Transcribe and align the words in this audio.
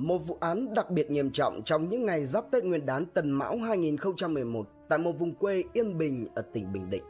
Một 0.00 0.18
vụ 0.18 0.36
án 0.40 0.74
đặc 0.74 0.90
biệt 0.90 1.10
nghiêm 1.10 1.30
trọng 1.30 1.62
trong 1.64 1.88
những 1.88 2.06
ngày 2.06 2.24
giáp 2.24 2.50
Tết 2.50 2.64
Nguyên 2.64 2.86
đán 2.86 3.06
Tân 3.06 3.30
Mão 3.30 3.56
2011 3.56 4.66
tại 4.88 4.98
một 4.98 5.12
vùng 5.18 5.34
quê 5.34 5.64
yên 5.72 5.98
bình 5.98 6.28
ở 6.34 6.42
tỉnh 6.42 6.72
Bình 6.72 6.90
Định. 6.90 7.02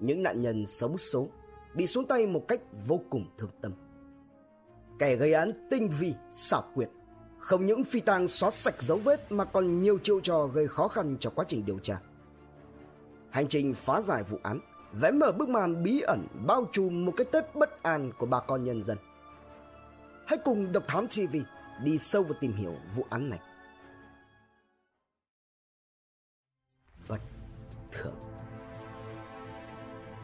Những 0.00 0.22
nạn 0.22 0.42
nhân 0.42 0.66
xấu 0.66 0.96
số 0.96 1.28
bị 1.74 1.86
xuống 1.86 2.06
tay 2.06 2.26
một 2.26 2.48
cách 2.48 2.60
vô 2.86 3.00
cùng 3.10 3.24
thương 3.38 3.50
tâm. 3.60 3.72
Kẻ 4.98 5.16
gây 5.16 5.32
án 5.32 5.50
tinh 5.70 5.90
vi, 5.98 6.14
xảo 6.30 6.62
quyệt, 6.74 6.88
không 7.38 7.66
những 7.66 7.84
phi 7.84 8.00
tang 8.00 8.28
xóa 8.28 8.50
sạch 8.50 8.82
dấu 8.82 8.98
vết 8.98 9.32
mà 9.32 9.44
còn 9.44 9.80
nhiều 9.80 9.98
chiêu 9.98 10.20
trò 10.20 10.46
gây 10.46 10.68
khó 10.68 10.88
khăn 10.88 11.16
cho 11.20 11.30
quá 11.30 11.44
trình 11.48 11.64
điều 11.66 11.78
tra. 11.78 12.00
Hành 13.30 13.48
trình 13.48 13.74
phá 13.74 14.00
giải 14.00 14.22
vụ 14.22 14.38
án 14.42 14.60
vẽ 14.92 15.10
mở 15.10 15.32
bức 15.32 15.48
màn 15.48 15.82
bí 15.82 16.00
ẩn 16.00 16.26
bao 16.46 16.66
trùm 16.72 17.04
một 17.04 17.12
cái 17.16 17.24
Tết 17.32 17.44
bất 17.54 17.82
an 17.82 18.12
của 18.18 18.26
bà 18.26 18.40
con 18.40 18.64
nhân 18.64 18.82
dân. 18.82 18.98
Hãy 20.30 20.38
cùng 20.38 20.72
Độc 20.72 20.84
Thám 20.88 21.06
TV 21.08 21.36
đi 21.82 21.98
sâu 21.98 22.22
vào 22.22 22.34
tìm 22.40 22.52
hiểu 22.52 22.74
vụ 22.96 23.06
án 23.10 23.30
này. 23.30 23.38
Bất 27.08 27.18
thường 27.92 28.14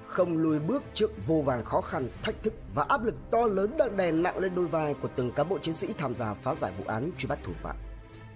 Không 0.04 0.38
lùi 0.38 0.58
bước 0.58 0.82
trước 0.94 1.10
vô 1.26 1.42
vàn 1.46 1.64
khó 1.64 1.80
khăn, 1.80 2.08
thách 2.22 2.42
thức 2.42 2.54
và 2.74 2.86
áp 2.88 3.04
lực 3.04 3.14
to 3.30 3.46
lớn 3.46 3.76
đang 3.78 3.96
đè 3.96 4.12
nặng 4.12 4.38
lên 4.38 4.54
đôi 4.54 4.66
vai 4.66 4.94
của 4.94 5.08
từng 5.16 5.32
cán 5.32 5.48
bộ 5.48 5.58
chiến 5.58 5.74
sĩ 5.74 5.92
tham 5.98 6.14
gia 6.14 6.34
phá 6.34 6.54
giải 6.54 6.72
vụ 6.78 6.84
án 6.86 7.10
truy 7.18 7.26
bắt 7.26 7.38
thủ 7.42 7.52
phạm. 7.62 7.76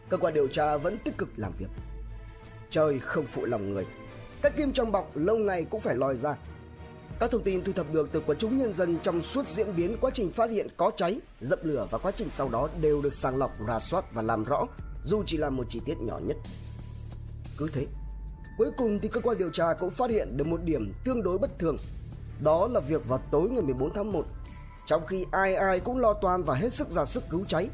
Cơ 0.09 0.17
quan 0.17 0.35
điều 0.35 0.49
tra 0.49 0.77
vẫn 0.77 0.99
tích 1.05 1.19
cực 1.19 1.29
làm 1.37 1.53
việc. 1.59 1.71
Trời 2.71 2.99
không 2.99 3.27
phụ 3.27 3.45
lòng 3.45 3.75
người, 3.75 3.87
các 4.43 4.57
kim 4.57 4.73
trong 4.73 4.93
bọc 4.93 5.11
lâu 5.15 5.37
ngày 5.37 5.67
cũng 5.71 5.81
phải 5.81 5.97
lòi 5.97 6.17
ra. 6.17 6.37
Các 7.21 7.31
thông 7.31 7.43
tin 7.43 7.65
thu 7.65 7.73
thập 7.73 7.93
được 7.93 8.09
từ 8.13 8.23
quần 8.27 8.39
chúng 8.39 8.59
nhân 8.59 8.73
dân 8.73 8.99
trong 9.03 9.23
suốt 9.23 9.47
diễn 9.47 9.77
biến 9.77 9.97
quá 10.01 10.11
trình 10.15 10.31
phát 10.31 10.51
hiện 10.51 10.69
có 10.77 10.91
cháy, 10.97 11.21
dập 11.41 11.59
lửa 11.63 11.87
và 11.91 11.99
quá 11.99 12.13
trình 12.17 12.29
sau 12.31 12.49
đó 12.49 12.69
đều 12.81 13.03
được 13.03 13.15
sàng 13.15 13.37
lọc, 13.37 13.51
rà 13.69 13.79
soát 13.79 14.15
và 14.15 14.23
làm 14.23 14.45
rõ, 14.45 14.67
dù 15.05 15.23
chỉ 15.27 15.37
là 15.37 15.51
một 15.51 15.65
chi 15.69 15.81
tiết 15.85 16.01
nhỏ 16.01 16.19
nhất. 16.19 16.37
Cứ 17.59 17.69
thế, 17.73 17.87
cuối 18.59 18.71
cùng 18.77 18.99
thì 19.03 19.09
cơ 19.09 19.21
quan 19.21 19.39
điều 19.39 19.51
tra 19.51 19.75
cũng 19.75 19.91
phát 19.91 20.11
hiện 20.11 20.37
được 20.37 20.47
một 20.47 20.63
điểm 20.65 20.93
tương 21.05 21.23
đối 21.23 21.39
bất 21.39 21.59
thường. 21.59 21.77
Đó 22.43 22.69
là 22.69 22.81
việc 22.81 23.09
vào 23.09 23.21
tối 23.31 23.51
ngày 23.51 23.63
14 23.63 23.95
tháng 23.95 24.13
1, 24.13 24.25
trong 24.87 25.07
khi 25.07 25.27
ai 25.31 25.55
ai 25.55 25.81
cũng 25.81 25.99
lo 25.99 26.15
toan 26.15 26.43
và 26.43 26.55
hết 26.55 26.73
sức 26.73 26.91
ra 26.91 27.05
sức 27.05 27.25
cứu 27.31 27.45
cháy, 27.49 27.69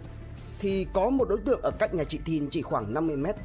thì 0.59 0.87
có 0.93 1.11
một 1.11 1.29
đối 1.29 1.39
tượng 1.39 1.61
ở 1.63 1.71
cách 1.79 1.95
nhà 1.95 2.05
chị 2.05 2.19
Thìn 2.25 2.51
chỉ 2.51 2.63
khoảng 2.63 2.95
50 2.95 3.17
mét 3.17 3.37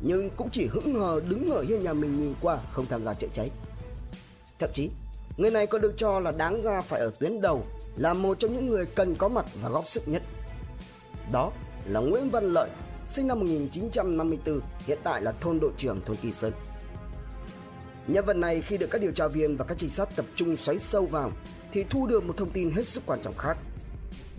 nhưng 0.00 0.30
cũng 0.36 0.50
chỉ 0.50 0.66
hững 0.66 0.94
hờ 0.94 1.20
đứng 1.28 1.50
ở 1.50 1.62
hiên 1.62 1.80
nhà 1.80 1.92
mình 1.92 2.18
nhìn 2.18 2.34
qua 2.40 2.58
không 2.72 2.86
tham 2.86 3.04
gia 3.04 3.14
chữa 3.14 3.28
cháy. 3.32 3.50
Thậm 4.58 4.70
chí, 4.74 4.90
người 5.36 5.50
này 5.50 5.66
còn 5.66 5.80
được 5.80 5.92
cho 5.96 6.20
là 6.20 6.32
đáng 6.32 6.60
ra 6.62 6.80
phải 6.80 7.00
ở 7.00 7.10
tuyến 7.18 7.40
đầu, 7.40 7.66
là 7.96 8.14
một 8.14 8.38
trong 8.38 8.54
những 8.54 8.68
người 8.68 8.86
cần 8.94 9.14
có 9.14 9.28
mặt 9.28 9.46
và 9.62 9.68
góp 9.68 9.88
sức 9.88 10.08
nhất. 10.08 10.22
Đó 11.32 11.52
là 11.86 12.00
Nguyễn 12.00 12.30
Văn 12.30 12.52
Lợi, 12.52 12.70
sinh 13.06 13.26
năm 13.26 13.40
1954, 13.40 14.60
hiện 14.86 14.98
tại 15.02 15.22
là 15.22 15.32
thôn 15.40 15.60
đội 15.60 15.72
trưởng 15.76 16.00
thôn 16.06 16.16
Kỳ 16.16 16.30
Sơn. 16.30 16.52
Nhân 18.06 18.24
vật 18.24 18.36
này 18.36 18.60
khi 18.60 18.78
được 18.78 18.90
các 18.90 19.00
điều 19.00 19.12
tra 19.12 19.28
viên 19.28 19.56
và 19.56 19.64
các 19.64 19.78
trinh 19.78 19.90
sát 19.90 20.16
tập 20.16 20.24
trung 20.34 20.56
xoáy 20.56 20.78
sâu 20.78 21.06
vào 21.06 21.32
thì 21.72 21.84
thu 21.90 22.06
được 22.06 22.24
một 22.24 22.36
thông 22.36 22.50
tin 22.50 22.70
hết 22.70 22.86
sức 22.86 23.02
quan 23.06 23.22
trọng 23.22 23.36
khác. 23.38 23.56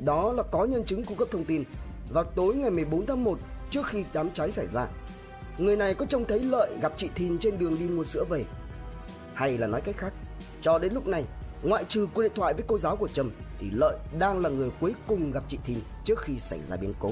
Đó 0.05 0.31
là 0.31 0.43
có 0.43 0.65
nhân 0.65 0.83
chứng 0.83 1.05
cung 1.05 1.17
cấp 1.17 1.27
thông 1.31 1.43
tin 1.43 1.63
vào 2.09 2.23
tối 2.23 2.55
ngày 2.55 2.71
14 2.71 3.05
tháng 3.05 3.23
1 3.23 3.39
trước 3.69 3.85
khi 3.87 4.03
đám 4.13 4.29
cháy 4.33 4.51
xảy 4.51 4.67
ra 4.67 4.87
người 5.57 5.77
này 5.77 5.93
có 5.93 6.05
trông 6.05 6.25
thấy 6.25 6.39
Lợi 6.39 6.77
gặp 6.81 6.93
chị 6.95 7.09
Thìn 7.15 7.39
trên 7.39 7.59
đường 7.59 7.75
đi 7.79 7.87
mua 7.87 8.03
sữa 8.03 8.23
về. 8.29 8.45
Hay 9.33 9.57
là 9.57 9.67
nói 9.67 9.81
cách 9.81 9.95
khác, 9.97 10.13
cho 10.61 10.79
đến 10.79 10.93
lúc 10.93 11.07
này, 11.07 11.23
ngoại 11.63 11.83
trừ 11.89 12.07
cuộc 12.13 12.21
điện 12.21 12.31
thoại 12.35 12.53
với 12.53 12.63
cô 12.67 12.77
giáo 12.77 12.95
của 12.95 13.07
Trầm 13.07 13.31
thì 13.59 13.67
Lợi 13.71 13.97
đang 14.19 14.39
là 14.39 14.49
người 14.49 14.69
cuối 14.79 14.93
cùng 15.07 15.31
gặp 15.31 15.43
chị 15.47 15.57
Thìn 15.65 15.79
trước 16.05 16.19
khi 16.19 16.39
xảy 16.39 16.59
ra 16.59 16.77
biến 16.77 16.93
cố. 16.99 17.11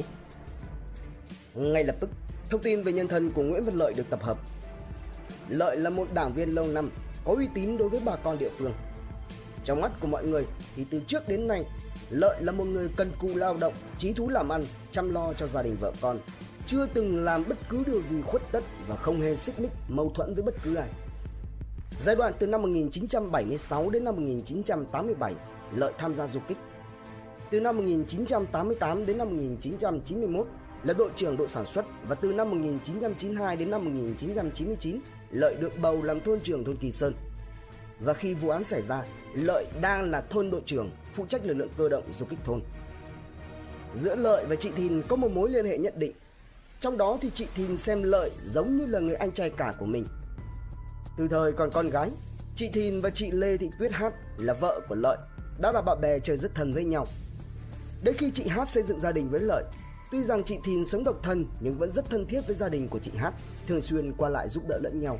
Ngay 1.53 1.83
lập 1.83 1.95
tức, 1.99 2.09
thông 2.49 2.61
tin 2.61 2.83
về 2.83 2.93
nhân 2.93 3.07
thân 3.07 3.31
của 3.31 3.43
Nguyễn 3.43 3.63
Văn 3.63 3.75
Lợi 3.75 3.93
được 3.93 4.09
tập 4.09 4.23
hợp. 4.23 4.37
Lợi 5.49 5.77
là 5.77 5.89
một 5.89 6.07
đảng 6.13 6.33
viên 6.33 6.49
lâu 6.49 6.67
năm, 6.67 6.91
có 7.25 7.33
uy 7.33 7.47
tín 7.53 7.77
đối 7.77 7.89
với 7.89 7.99
bà 8.05 8.15
con 8.15 8.37
địa 8.39 8.49
phương. 8.57 8.73
Trong 9.63 9.81
mắt 9.81 9.91
của 9.99 10.07
mọi 10.07 10.25
người 10.25 10.45
thì 10.75 10.85
từ 10.89 11.01
trước 11.07 11.23
đến 11.27 11.47
nay, 11.47 11.65
Lợi 12.09 12.41
là 12.41 12.51
một 12.51 12.63
người 12.63 12.89
cần 12.97 13.11
cù 13.19 13.27
lao 13.35 13.57
động, 13.57 13.73
trí 13.97 14.13
thú 14.13 14.29
làm 14.29 14.49
ăn, 14.49 14.65
chăm 14.91 15.13
lo 15.13 15.33
cho 15.33 15.47
gia 15.47 15.63
đình 15.63 15.77
vợ 15.79 15.93
con, 16.01 16.19
chưa 16.65 16.87
từng 16.93 17.23
làm 17.23 17.43
bất 17.49 17.57
cứ 17.69 17.83
điều 17.85 18.01
gì 18.03 18.21
khuất 18.21 18.41
tất 18.51 18.63
và 18.87 18.95
không 18.95 19.21
hề 19.21 19.35
xích 19.35 19.59
mích 19.59 19.71
mâu 19.87 20.11
thuẫn 20.15 20.35
với 20.35 20.43
bất 20.43 20.55
cứ 20.63 20.75
ai. 20.75 20.89
Giai 22.05 22.15
đoạn 22.15 22.33
từ 22.39 22.47
năm 22.47 22.61
1976 22.61 23.89
đến 23.89 24.03
năm 24.03 24.15
1987, 24.15 25.33
Lợi 25.75 25.93
tham 25.97 26.15
gia 26.15 26.27
du 26.27 26.39
kích. 26.47 26.57
Từ 27.51 27.59
năm 27.59 27.77
1988 27.77 29.05
đến 29.05 29.17
năm 29.17 29.29
1991 29.29 30.47
là 30.83 30.93
đội 30.93 31.09
trưởng 31.15 31.37
đội 31.37 31.47
sản 31.47 31.65
xuất 31.65 31.85
và 32.07 32.15
từ 32.15 32.31
năm 32.33 32.49
1992 32.49 33.55
đến 33.55 33.69
năm 33.69 33.85
1999, 33.85 34.99
Lợi 35.31 35.55
được 35.55 35.79
bầu 35.81 36.01
làm 36.01 36.21
thôn 36.21 36.39
trưởng 36.39 36.63
thôn 36.63 36.77
Kỳ 36.77 36.91
Sơn. 36.91 37.13
Và 37.99 38.13
khi 38.13 38.33
vụ 38.33 38.49
án 38.49 38.63
xảy 38.63 38.81
ra, 38.81 39.03
Lợi 39.33 39.65
đang 39.81 40.11
là 40.11 40.21
thôn 40.21 40.49
đội 40.49 40.61
trưởng 40.65 40.89
phụ 41.13 41.25
trách 41.25 41.45
lực 41.45 41.53
lượng 41.53 41.69
cơ 41.77 41.89
động 41.89 42.03
du 42.13 42.25
kích 42.25 42.39
thôn. 42.43 42.61
Giữa 43.95 44.15
Lợi 44.15 44.45
và 44.49 44.55
chị 44.55 44.71
Thìn 44.75 45.01
có 45.01 45.15
một 45.15 45.31
mối 45.31 45.49
liên 45.49 45.65
hệ 45.65 45.77
nhất 45.77 45.97
định 45.97 46.11
trong 46.79 46.97
đó 46.97 47.17
thì 47.21 47.31
chị 47.33 47.47
Thìn 47.55 47.77
xem 47.77 48.03
Lợi 48.03 48.31
giống 48.45 48.77
như 48.77 48.85
là 48.85 48.99
người 48.99 49.15
anh 49.15 49.31
trai 49.31 49.49
cả 49.49 49.73
của 49.79 49.85
mình. 49.85 50.05
Từ 51.17 51.27
thời 51.27 51.53
còn 51.53 51.71
con 51.71 51.89
gái, 51.89 52.09
chị 52.55 52.69
Thìn 52.73 53.01
và 53.01 53.09
chị 53.09 53.31
Lê 53.31 53.57
Thị 53.57 53.69
Tuyết 53.79 53.91
Hát 53.91 54.13
là 54.37 54.53
vợ 54.53 54.81
của 54.89 54.95
Lợi, 54.95 55.17
đã 55.61 55.71
là 55.71 55.81
bạn 55.81 56.01
bè 56.01 56.19
chơi 56.19 56.37
rất 56.37 56.55
thân 56.55 56.73
với 56.73 56.85
nhau. 56.85 57.07
Đến 58.03 58.15
khi 58.17 58.31
chị 58.31 58.47
Hát 58.47 58.69
xây 58.69 58.83
dựng 58.83 58.99
gia 58.99 59.11
đình 59.11 59.29
với 59.29 59.39
Lợi, 59.39 59.63
tuy 60.11 60.23
rằng 60.23 60.43
chị 60.43 60.57
Thìn 60.65 60.85
sống 60.85 61.03
độc 61.03 61.15
thân 61.23 61.45
nhưng 61.59 61.77
vẫn 61.77 61.91
rất 61.91 62.09
thân 62.09 62.25
thiết 62.25 62.41
với 62.47 62.55
gia 62.55 62.69
đình 62.69 62.87
của 62.87 62.99
chị 62.99 63.11
Hát, 63.15 63.33
thường 63.67 63.81
xuyên 63.81 64.13
qua 64.13 64.29
lại 64.29 64.49
giúp 64.49 64.63
đỡ 64.67 64.79
lẫn 64.83 65.01
nhau. 65.01 65.19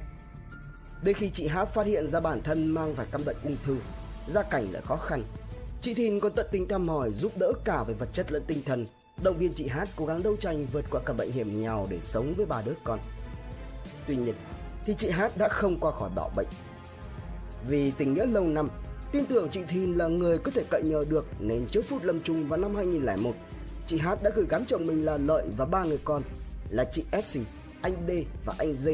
Đến 1.04 1.16
khi 1.16 1.30
chị 1.30 1.48
Hát 1.48 1.66
phát 1.66 1.88
hiện 1.88 2.08
ra 2.08 2.20
bản 2.20 2.42
thân 2.42 2.68
mang 2.68 2.96
phải 2.96 3.08
căn 3.12 3.22
bệnh 3.26 3.38
ung 3.44 3.56
thư, 3.66 3.78
gia 4.28 4.42
cảnh 4.42 4.72
lại 4.72 4.82
khó 4.86 4.96
khăn, 4.96 5.22
chị 5.82 5.94
Thìn 5.94 6.20
còn 6.20 6.32
tận 6.32 6.48
tình 6.52 6.68
thăm 6.68 6.88
hỏi 6.88 7.12
giúp 7.12 7.32
đỡ 7.38 7.54
cả 7.64 7.84
về 7.84 7.94
vật 7.94 8.10
chất 8.14 8.32
lẫn 8.32 8.44
tinh 8.48 8.62
thần 8.66 8.86
động 9.24 9.38
viên 9.38 9.54
chị 9.54 9.68
Hát 9.68 9.90
cố 9.96 10.06
gắng 10.06 10.24
đấu 10.24 10.36
tranh 10.36 10.66
vượt 10.72 10.86
qua 10.92 11.02
căn 11.06 11.18
bệnh 11.18 11.32
hiểm 11.32 11.62
nghèo 11.62 11.88
để 11.90 12.00
sống 12.00 12.34
với 12.38 12.46
ba 12.46 12.62
đứa 12.66 12.74
con. 12.84 13.00
Tuy 14.08 14.16
nhiên, 14.16 14.36
thì 14.86 14.94
chị 14.98 15.10
Hát 15.10 15.38
đã 15.38 15.48
không 15.50 15.78
qua 15.80 15.92
khỏi 15.92 16.10
bạo 16.16 16.32
bệnh. 16.36 16.48
Vì 17.68 17.92
tình 17.92 18.14
nghĩa 18.14 18.26
lâu 18.26 18.44
năm, 18.44 18.70
tin 19.12 19.26
tưởng 19.26 19.50
chị 19.50 19.62
Thìn 19.68 19.94
là 19.94 20.08
người 20.08 20.38
có 20.38 20.52
thể 20.52 20.64
cậy 20.70 20.84
nhờ 20.84 21.04
được 21.10 21.26
nên 21.40 21.66
trước 21.66 21.86
phút 21.90 22.04
lâm 22.04 22.20
chung 22.22 22.48
vào 22.48 22.60
năm 22.60 22.76
2001, 22.76 23.34
chị 23.86 23.98
Hát 23.98 24.24
đã 24.24 24.32
gửi 24.36 24.46
gắm 24.50 24.66
chồng 24.66 24.86
mình 24.88 25.06
là 25.06 25.18
Lợi 25.18 25.48
và 25.58 25.66
ba 25.66 25.84
người 25.84 26.00
con 26.04 26.24
là 26.70 26.86
chị 26.92 27.04
Essie, 27.12 27.44
anh 27.82 27.94
D 28.08 28.12
và 28.46 28.54
anh 28.58 28.76
D 28.76 28.90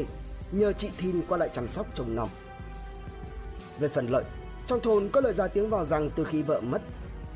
nhờ 0.52 0.72
chị 0.72 0.90
Thìn 0.98 1.22
qua 1.28 1.38
lại 1.38 1.48
chăm 1.52 1.68
sóc 1.68 1.86
chồng 1.94 2.14
nòng. 2.14 2.28
Về 3.78 3.88
phần 3.88 4.06
Lợi, 4.10 4.24
trong 4.66 4.80
thôn 4.80 5.08
có 5.08 5.20
lời 5.20 5.32
ra 5.32 5.48
tiếng 5.48 5.70
vào 5.70 5.84
rằng 5.84 6.10
từ 6.16 6.24
khi 6.24 6.42
vợ 6.42 6.60
mất, 6.60 6.82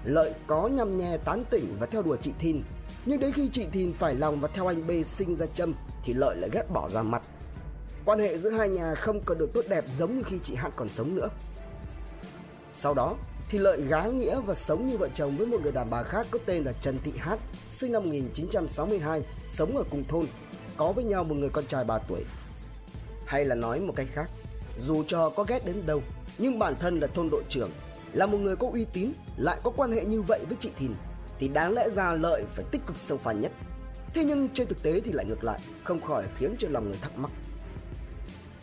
Lợi 0.05 0.35
có 0.47 0.69
nhằm 0.69 0.99
nhè 0.99 1.17
tán 1.17 1.43
tỉnh 1.51 1.77
và 1.81 1.87
theo 1.87 2.03
đuổi 2.03 2.19
chị 2.21 2.33
Thìn 2.39 2.63
nhưng 3.07 3.21
đến 3.21 3.33
khi 3.33 3.49
chị 3.53 3.67
Thìn 3.73 3.93
phải 3.93 4.15
lòng 4.15 4.41
và 4.41 4.49
theo 4.49 4.67
anh 4.67 4.87
B 4.87 4.91
sinh 5.05 5.35
ra 5.35 5.47
châm 5.55 5.75
thì 6.05 6.15
Lợi 6.15 6.37
lại 6.37 6.51
ghét 6.53 6.71
bỏ 6.71 6.89
ra 6.89 7.03
mặt. 7.03 7.23
Quan 8.07 8.19
hệ 8.19 8.39
giữa 8.39 8.51
hai 8.51 8.69
nhà 8.69 8.95
không 8.95 9.21
còn 9.25 9.39
được 9.39 9.51
tốt 9.55 9.65
đẹp 9.69 9.85
giống 9.89 10.17
như 10.17 10.23
khi 10.23 10.37
chị 10.43 10.55
Hát 10.55 10.73
còn 10.77 10.89
sống 10.89 11.15
nữa. 11.15 11.29
Sau 12.73 12.95
đó 12.95 13.17
thì 13.49 13.59
Lợi 13.59 13.83
gá 13.83 14.07
nghĩa 14.07 14.41
và 14.41 14.55
sống 14.55 14.87
như 14.87 14.97
vợ 14.97 15.09
chồng 15.15 15.37
với 15.37 15.47
một 15.47 15.59
người 15.63 15.73
đàn 15.73 15.91
bà 15.91 16.03
khác 16.03 16.27
có 16.31 16.39
tên 16.47 16.65
là 16.65 16.73
Trần 16.81 16.99
Thị 17.05 17.13
Hát, 17.19 17.39
sinh 17.71 17.93
năm 17.93 18.03
1962, 18.03 19.23
sống 19.45 19.77
ở 19.77 19.85
cùng 19.91 20.05
thôn, 20.09 20.27
có 20.77 20.93
với 20.93 21.05
nhau 21.05 21.25
một 21.25 21.35
người 21.35 21.49
con 21.49 21.67
trai 21.67 21.85
3 21.85 21.99
tuổi. 21.99 22.25
Hay 23.27 23.45
là 23.45 23.55
nói 23.55 23.81
một 23.81 23.93
cách 23.97 24.07
khác, 24.11 24.31
dù 24.79 25.05
cho 25.07 25.31
có 25.31 25.45
ghét 25.49 25.67
đến 25.67 25.87
đâu, 25.87 26.03
nhưng 26.39 26.59
bản 26.59 26.77
thân 26.79 27.01
là 27.01 27.07
thôn 27.07 27.29
đội 27.31 27.43
trưởng, 27.49 27.71
là 28.13 28.27
một 28.27 28.39
người 28.39 28.57
có 28.57 28.69
uy 28.73 28.87
tín, 28.93 29.13
lại 29.37 29.59
có 29.63 29.71
quan 29.77 29.93
hệ 29.93 30.05
như 30.05 30.23
vậy 30.23 30.41
với 30.49 30.57
chị 30.61 30.71
Thìn 30.77 30.93
thì 31.39 31.49
đáng 31.49 31.73
lẽ 31.73 31.89
ra 31.91 32.13
lợi 32.13 32.45
phải 32.55 32.65
tích 32.71 32.87
cực 32.87 32.99
sâu 32.99 33.19
phản 33.19 33.41
nhất. 33.41 33.53
Thế 34.15 34.25
nhưng 34.25 34.49
trên 34.49 34.67
thực 34.67 34.83
tế 34.83 35.01
thì 35.01 35.13
lại 35.13 35.27
ngược 35.27 35.45
lại, 35.45 35.61
không 35.85 36.01
khỏi 36.01 36.25
khiến 36.37 36.55
cho 36.59 36.69
lòng 36.69 36.85
người 36.85 36.99
thắc 37.03 37.19
mắc. 37.19 37.31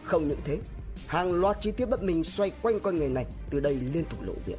Không 0.04 0.28
những 0.28 0.40
thế, 0.46 0.60
hàng 1.08 1.32
loạt 1.32 1.58
chi 1.62 1.72
tiết 1.72 1.86
bất 1.86 2.04
minh 2.04 2.24
xoay 2.24 2.52
quanh 2.62 2.80
con 2.80 2.96
người 2.96 3.10
này 3.10 3.26
từ 3.50 3.60
đây 3.60 3.76
liên 3.94 4.06
tục 4.06 4.20
lộ 4.22 4.34
diện. 4.46 4.58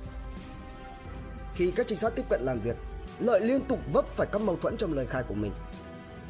Khi 1.55 1.71
các 1.77 1.87
trinh 1.87 1.99
sát 1.99 2.13
tiếp 2.17 2.23
cận 2.31 2.41
làm 2.43 2.59
việc, 2.59 2.77
Lợi 3.19 3.41
liên 3.41 3.61
tục 3.61 3.79
vấp 3.93 4.07
phải 4.07 4.27
các 4.33 4.43
mâu 4.43 4.57
thuẫn 4.57 4.77
trong 4.77 4.95
lời 4.95 5.07
khai 5.07 5.23
của 5.29 5.35
mình. 5.35 5.53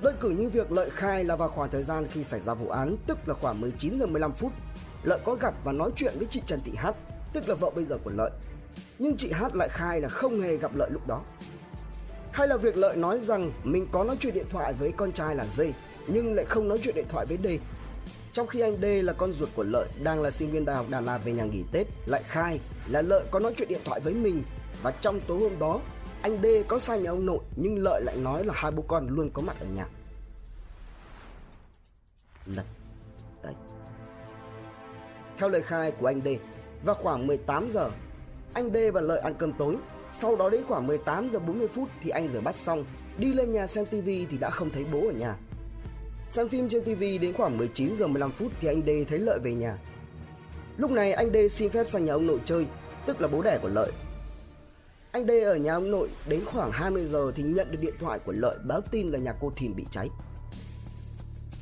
Đơn 0.02 0.16
cử 0.20 0.30
như 0.30 0.48
việc 0.48 0.72
Lợi 0.72 0.90
khai 0.90 1.24
là 1.24 1.36
vào 1.36 1.48
khoảng 1.48 1.70
thời 1.70 1.82
gian 1.82 2.06
khi 2.06 2.24
xảy 2.24 2.40
ra 2.40 2.54
vụ 2.54 2.68
án, 2.68 2.96
tức 3.06 3.18
là 3.26 3.34
khoảng 3.34 3.60
19 3.60 3.98
giờ 3.98 4.06
15 4.06 4.32
phút, 4.32 4.52
Lợi 5.02 5.18
có 5.24 5.34
gặp 5.34 5.54
và 5.64 5.72
nói 5.72 5.90
chuyện 5.96 6.14
với 6.18 6.26
chị 6.30 6.42
Trần 6.46 6.60
Thị 6.64 6.72
Hát, 6.76 6.96
tức 7.32 7.48
là 7.48 7.54
vợ 7.54 7.70
bây 7.74 7.84
giờ 7.84 7.98
của 8.04 8.10
Lợi. 8.10 8.30
Nhưng 8.98 9.16
chị 9.16 9.32
Hát 9.32 9.56
lại 9.56 9.68
khai 9.68 10.00
là 10.00 10.08
không 10.08 10.40
hề 10.40 10.56
gặp 10.56 10.70
Lợi 10.74 10.90
lúc 10.90 11.06
đó. 11.06 11.22
Hay 12.32 12.48
là 12.48 12.56
việc 12.56 12.76
Lợi 12.76 12.96
nói 12.96 13.20
rằng 13.20 13.52
mình 13.64 13.86
có 13.92 14.04
nói 14.04 14.16
chuyện 14.20 14.34
điện 14.34 14.46
thoại 14.50 14.72
với 14.72 14.92
con 14.92 15.12
trai 15.12 15.36
là 15.36 15.46
Dê 15.46 15.72
nhưng 16.06 16.34
lại 16.34 16.44
không 16.44 16.68
nói 16.68 16.78
chuyện 16.82 16.94
điện 16.94 17.06
thoại 17.08 17.26
với 17.26 17.38
D. 17.42 17.46
Trong 18.34 18.46
khi 18.46 18.60
anh 18.60 18.76
D 18.76 18.84
là 18.84 19.12
con 19.12 19.32
ruột 19.32 19.48
của 19.54 19.62
Lợi 19.62 19.88
đang 20.04 20.22
là 20.22 20.30
sinh 20.30 20.50
viên 20.50 20.64
đại 20.64 20.76
học 20.76 20.86
Đà 20.90 21.00
Lạt 21.00 21.18
về 21.18 21.32
nhà 21.32 21.44
nghỉ 21.44 21.62
Tết 21.72 21.86
lại 22.06 22.22
khai 22.24 22.60
là 22.88 23.02
Lợi 23.02 23.24
có 23.30 23.38
nói 23.38 23.54
chuyện 23.56 23.68
điện 23.68 23.80
thoại 23.84 24.00
với 24.00 24.14
mình 24.14 24.42
và 24.82 24.90
trong 24.90 25.20
tối 25.26 25.38
hôm 25.38 25.58
đó 25.58 25.80
anh 26.22 26.38
D 26.42 26.46
có 26.68 26.78
sang 26.78 27.02
nhà 27.02 27.10
ông 27.10 27.26
nội 27.26 27.38
nhưng 27.56 27.78
Lợi 27.78 28.02
lại 28.02 28.16
nói 28.16 28.44
là 28.44 28.54
hai 28.56 28.70
bố 28.70 28.84
con 28.88 29.08
luôn 29.08 29.30
có 29.30 29.42
mặt 29.42 29.56
ở 29.60 29.66
nhà. 29.66 29.86
Lật 32.46 32.64
tẩy. 33.42 33.54
Theo 35.36 35.48
lời 35.48 35.62
khai 35.62 35.90
của 35.90 36.06
anh 36.06 36.20
D, 36.24 36.28
vào 36.84 36.96
khoảng 37.02 37.26
18 37.26 37.70
giờ, 37.70 37.90
anh 38.54 38.70
D 38.72 38.76
và 38.92 39.00
Lợi 39.00 39.18
ăn 39.18 39.34
cơm 39.38 39.52
tối. 39.52 39.76
Sau 40.10 40.36
đó 40.36 40.50
đến 40.50 40.64
khoảng 40.68 40.86
18 40.86 41.30
giờ 41.30 41.38
40 41.38 41.68
phút 41.68 41.88
thì 42.02 42.10
anh 42.10 42.28
rửa 42.28 42.40
bát 42.40 42.54
xong, 42.54 42.84
đi 43.18 43.32
lên 43.32 43.52
nhà 43.52 43.66
xem 43.66 43.86
tivi 43.86 44.26
thì 44.30 44.38
đã 44.38 44.50
không 44.50 44.70
thấy 44.70 44.84
bố 44.92 45.06
ở 45.06 45.12
nhà. 45.12 45.36
Xem 46.34 46.48
phim 46.48 46.68
trên 46.68 46.84
TV 46.84 47.00
đến 47.20 47.32
khoảng 47.32 47.58
19 47.58 47.94
giờ 47.94 48.06
15 48.06 48.30
phút 48.30 48.52
thì 48.60 48.68
anh 48.68 48.82
D 48.86 48.88
thấy 49.08 49.18
Lợi 49.18 49.38
về 49.42 49.54
nhà. 49.54 49.78
Lúc 50.76 50.90
này 50.90 51.12
anh 51.12 51.30
D 51.32 51.36
xin 51.50 51.70
phép 51.70 51.88
sang 51.88 52.04
nhà 52.04 52.12
ông 52.12 52.26
nội 52.26 52.40
chơi, 52.44 52.66
tức 53.06 53.20
là 53.20 53.28
bố 53.28 53.42
đẻ 53.42 53.58
của 53.62 53.68
Lợi. 53.68 53.92
Anh 55.12 55.26
D 55.26 55.30
ở 55.30 55.56
nhà 55.56 55.74
ông 55.74 55.90
nội 55.90 56.08
đến 56.28 56.40
khoảng 56.44 56.70
20 56.72 57.06
giờ 57.06 57.32
thì 57.34 57.42
nhận 57.42 57.70
được 57.70 57.78
điện 57.80 57.94
thoại 58.00 58.18
của 58.18 58.32
Lợi 58.32 58.56
báo 58.64 58.80
tin 58.80 59.10
là 59.10 59.18
nhà 59.18 59.34
cô 59.40 59.52
Thìn 59.56 59.76
bị 59.76 59.84
cháy. 59.90 60.08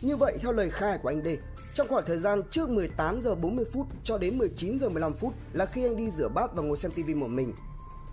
Như 0.03 0.17
vậy 0.17 0.39
theo 0.41 0.53
lời 0.53 0.71
khai 0.71 0.99
của 1.03 1.09
anh 1.09 1.23
D, 1.25 1.29
trong 1.75 1.89
khoảng 1.89 2.05
thời 2.07 2.19
gian 2.19 2.43
trước 2.51 2.69
18 2.69 3.21
giờ 3.21 3.35
40 3.35 3.65
phút 3.73 3.87
cho 4.05 4.19
đến 4.19 4.39
19 4.39 4.79
giờ 4.79 4.89
15 4.89 5.15
phút 5.15 5.33
là 5.53 5.67
khi 5.67 5.85
anh 5.85 5.97
đi 5.97 6.11
rửa 6.11 6.29
bát 6.29 6.55
và 6.55 6.63
ngồi 6.63 6.77
xem 6.77 6.93
TV 6.93 7.11
một 7.17 7.29
mình. 7.29 7.53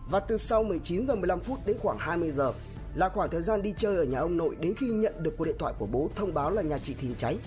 Và 0.09 0.19
từ 0.19 0.37
sau 0.37 0.63
19 0.63 1.07
giờ 1.07 1.15
15 1.15 1.39
phút 1.39 1.59
đến 1.65 1.77
khoảng 1.81 1.97
20 1.99 2.31
giờ 2.31 2.53
là 2.95 3.09
khoảng 3.09 3.29
thời 3.29 3.41
gian 3.41 3.61
đi 3.61 3.73
chơi 3.77 3.97
ở 3.97 4.03
nhà 4.03 4.19
ông 4.19 4.37
nội 4.37 4.55
đến 4.59 4.73
khi 4.77 4.87
nhận 4.87 5.23
được 5.23 5.33
cuộc 5.37 5.45
điện 5.45 5.55
thoại 5.59 5.73
của 5.79 5.85
bố 5.85 6.09
thông 6.15 6.33
báo 6.33 6.51
là 6.51 6.61
nhà 6.61 6.77
chị 6.77 6.93
Thìn 6.93 7.15
cháy 7.17 7.37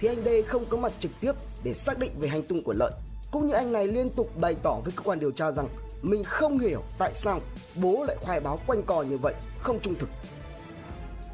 thì 0.00 0.08
anh 0.08 0.24
D 0.24 0.28
không 0.46 0.64
có 0.66 0.76
mặt 0.76 0.92
trực 0.98 1.10
tiếp 1.20 1.32
để 1.64 1.72
xác 1.72 1.98
định 1.98 2.12
về 2.20 2.28
hành 2.28 2.42
tung 2.42 2.62
của 2.62 2.72
Lợi. 2.72 2.92
Cũng 3.30 3.46
như 3.46 3.54
anh 3.54 3.72
này 3.72 3.86
liên 3.86 4.10
tục 4.10 4.36
bày 4.40 4.56
tỏ 4.62 4.80
với 4.84 4.92
cơ 4.96 5.02
quan 5.02 5.20
điều 5.20 5.30
tra 5.30 5.52
rằng 5.52 5.68
mình 6.02 6.24
không 6.24 6.58
hiểu 6.58 6.80
tại 6.98 7.14
sao 7.14 7.40
bố 7.82 8.04
lại 8.04 8.16
khoai 8.20 8.40
báo 8.40 8.58
quanh 8.66 8.82
co 8.82 9.02
như 9.02 9.18
vậy, 9.18 9.34
không 9.62 9.80
trung 9.80 9.94
thực. 9.94 10.08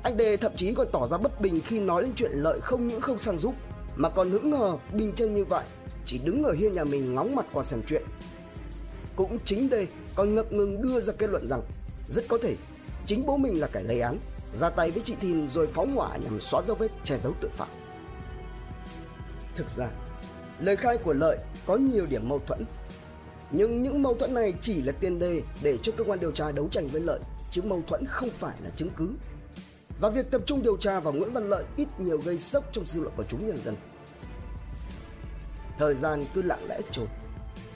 Anh 0.03 0.19
D 0.19 0.21
thậm 0.41 0.53
chí 0.57 0.75
còn 0.75 0.87
tỏ 0.93 1.07
ra 1.07 1.19
bất 1.19 1.41
bình 1.41 1.61
khi 1.67 1.81
nói 1.81 2.03
đến 2.03 2.13
chuyện 2.17 2.33
Lợi 2.35 2.61
không 2.61 2.87
những 2.87 3.01
không 3.01 3.19
sang 3.19 3.39
giúp 3.39 3.55
mà 3.97 4.09
còn 4.09 4.31
hững 4.31 4.53
hờ 4.53 4.77
bình 4.93 5.13
chân 5.17 5.35
như 5.35 5.45
vậy, 5.45 5.65
chỉ 6.05 6.21
đứng 6.25 6.45
ở 6.45 6.53
hiên 6.53 6.73
nhà 6.73 6.85
mình 6.85 7.15
ngóng 7.15 7.35
mặt 7.35 7.47
qua 7.53 7.63
xem 7.63 7.83
chuyện. 7.87 8.03
Cũng 9.17 9.39
chính 9.45 9.69
D 9.71 9.75
còn 10.15 10.35
ngập 10.35 10.53
ngừng 10.53 10.83
đưa 10.83 11.01
ra 11.01 11.13
kết 11.19 11.31
luận 11.31 11.47
rằng 11.47 11.61
rất 12.09 12.29
có 12.29 12.39
thể 12.43 12.57
chính 13.09 13.27
bố 13.27 13.37
mình 13.37 13.61
là 13.61 13.67
kẻ 13.67 13.83
gây 13.83 14.01
án, 14.01 14.19
ra 14.55 14.71
tay 14.71 14.91
với 14.91 15.03
chị 15.03 15.17
Thìn 15.21 15.49
rồi 15.49 15.67
phóng 15.67 15.97
hỏa 15.97 16.17
nhằm 16.17 16.41
xóa 16.41 16.63
dấu 16.63 16.77
vết 16.77 16.91
che 17.05 17.17
giấu 17.19 17.33
tội 17.41 17.51
phạm. 17.51 17.69
Thực 19.57 19.71
ra, 19.71 19.89
lời 20.59 20.77
khai 20.77 20.99
của 20.99 21.13
Lợi 21.13 21.39
có 21.67 21.77
nhiều 21.77 22.07
điểm 22.11 22.29
mâu 22.29 22.41
thuẫn. 22.47 22.65
Nhưng 23.51 23.83
những 23.83 24.03
mâu 24.03 24.15
thuẫn 24.15 24.35
này 24.35 24.55
chỉ 24.61 24.83
là 24.83 24.93
tiền 24.93 25.19
đề 25.19 25.43
để 25.63 25.79
cho 25.83 25.93
cơ 25.97 26.05
quan 26.05 26.21
điều 26.21 26.33
tra 26.33 26.53
đấu 26.53 26.69
tranh 26.69 26.87
với 26.87 27.01
Lợi, 27.01 27.21
chứ 27.51 27.63
mâu 27.63 27.83
thuẫn 27.87 28.07
không 28.07 28.31
phải 28.31 28.57
là 28.65 28.71
chứng 28.77 28.91
cứ. 28.97 29.11
Và 30.01 30.11
việc 30.11 30.31
tập 30.31 30.43
trung 30.47 30.63
điều 30.63 30.77
tra 30.77 31.01
vào 31.01 31.13
Nguyễn 31.13 31.33
Văn 31.33 31.49
Lợi 31.49 31.65
ít 31.77 31.89
nhiều 31.99 32.19
gây 32.19 32.39
sốc 32.39 32.65
trong 32.73 32.87
dư 32.87 33.01
luận 33.01 33.15
của 33.17 33.25
chúng 33.29 33.47
nhân 33.47 33.59
dân. 33.63 33.77
Thời 35.79 35.95
gian 35.95 36.25
cứ 36.35 36.43
lặng 36.43 36.67
lẽ 36.69 36.81
trôi. 36.91 37.07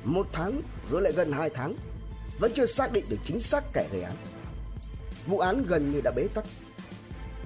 Một 0.05 0.27
tháng 0.33 0.63
rồi 0.91 1.03
lại 1.03 1.13
gần 1.13 1.33
hai 1.33 1.51
tháng, 1.51 1.75
vẫn 2.39 2.53
chưa 2.55 2.67
xác 2.67 2.93
định 2.93 3.05
được 3.09 3.19
chính 3.25 3.41
xác 3.41 3.65
kẻ 3.73 3.89
gây 3.93 4.03
án 4.03 4.17
vụ 5.27 5.39
án 5.39 5.65
gần 5.69 5.93
như 5.93 6.01
đã 6.01 6.11
bế 6.17 6.29
tắc. 6.35 6.45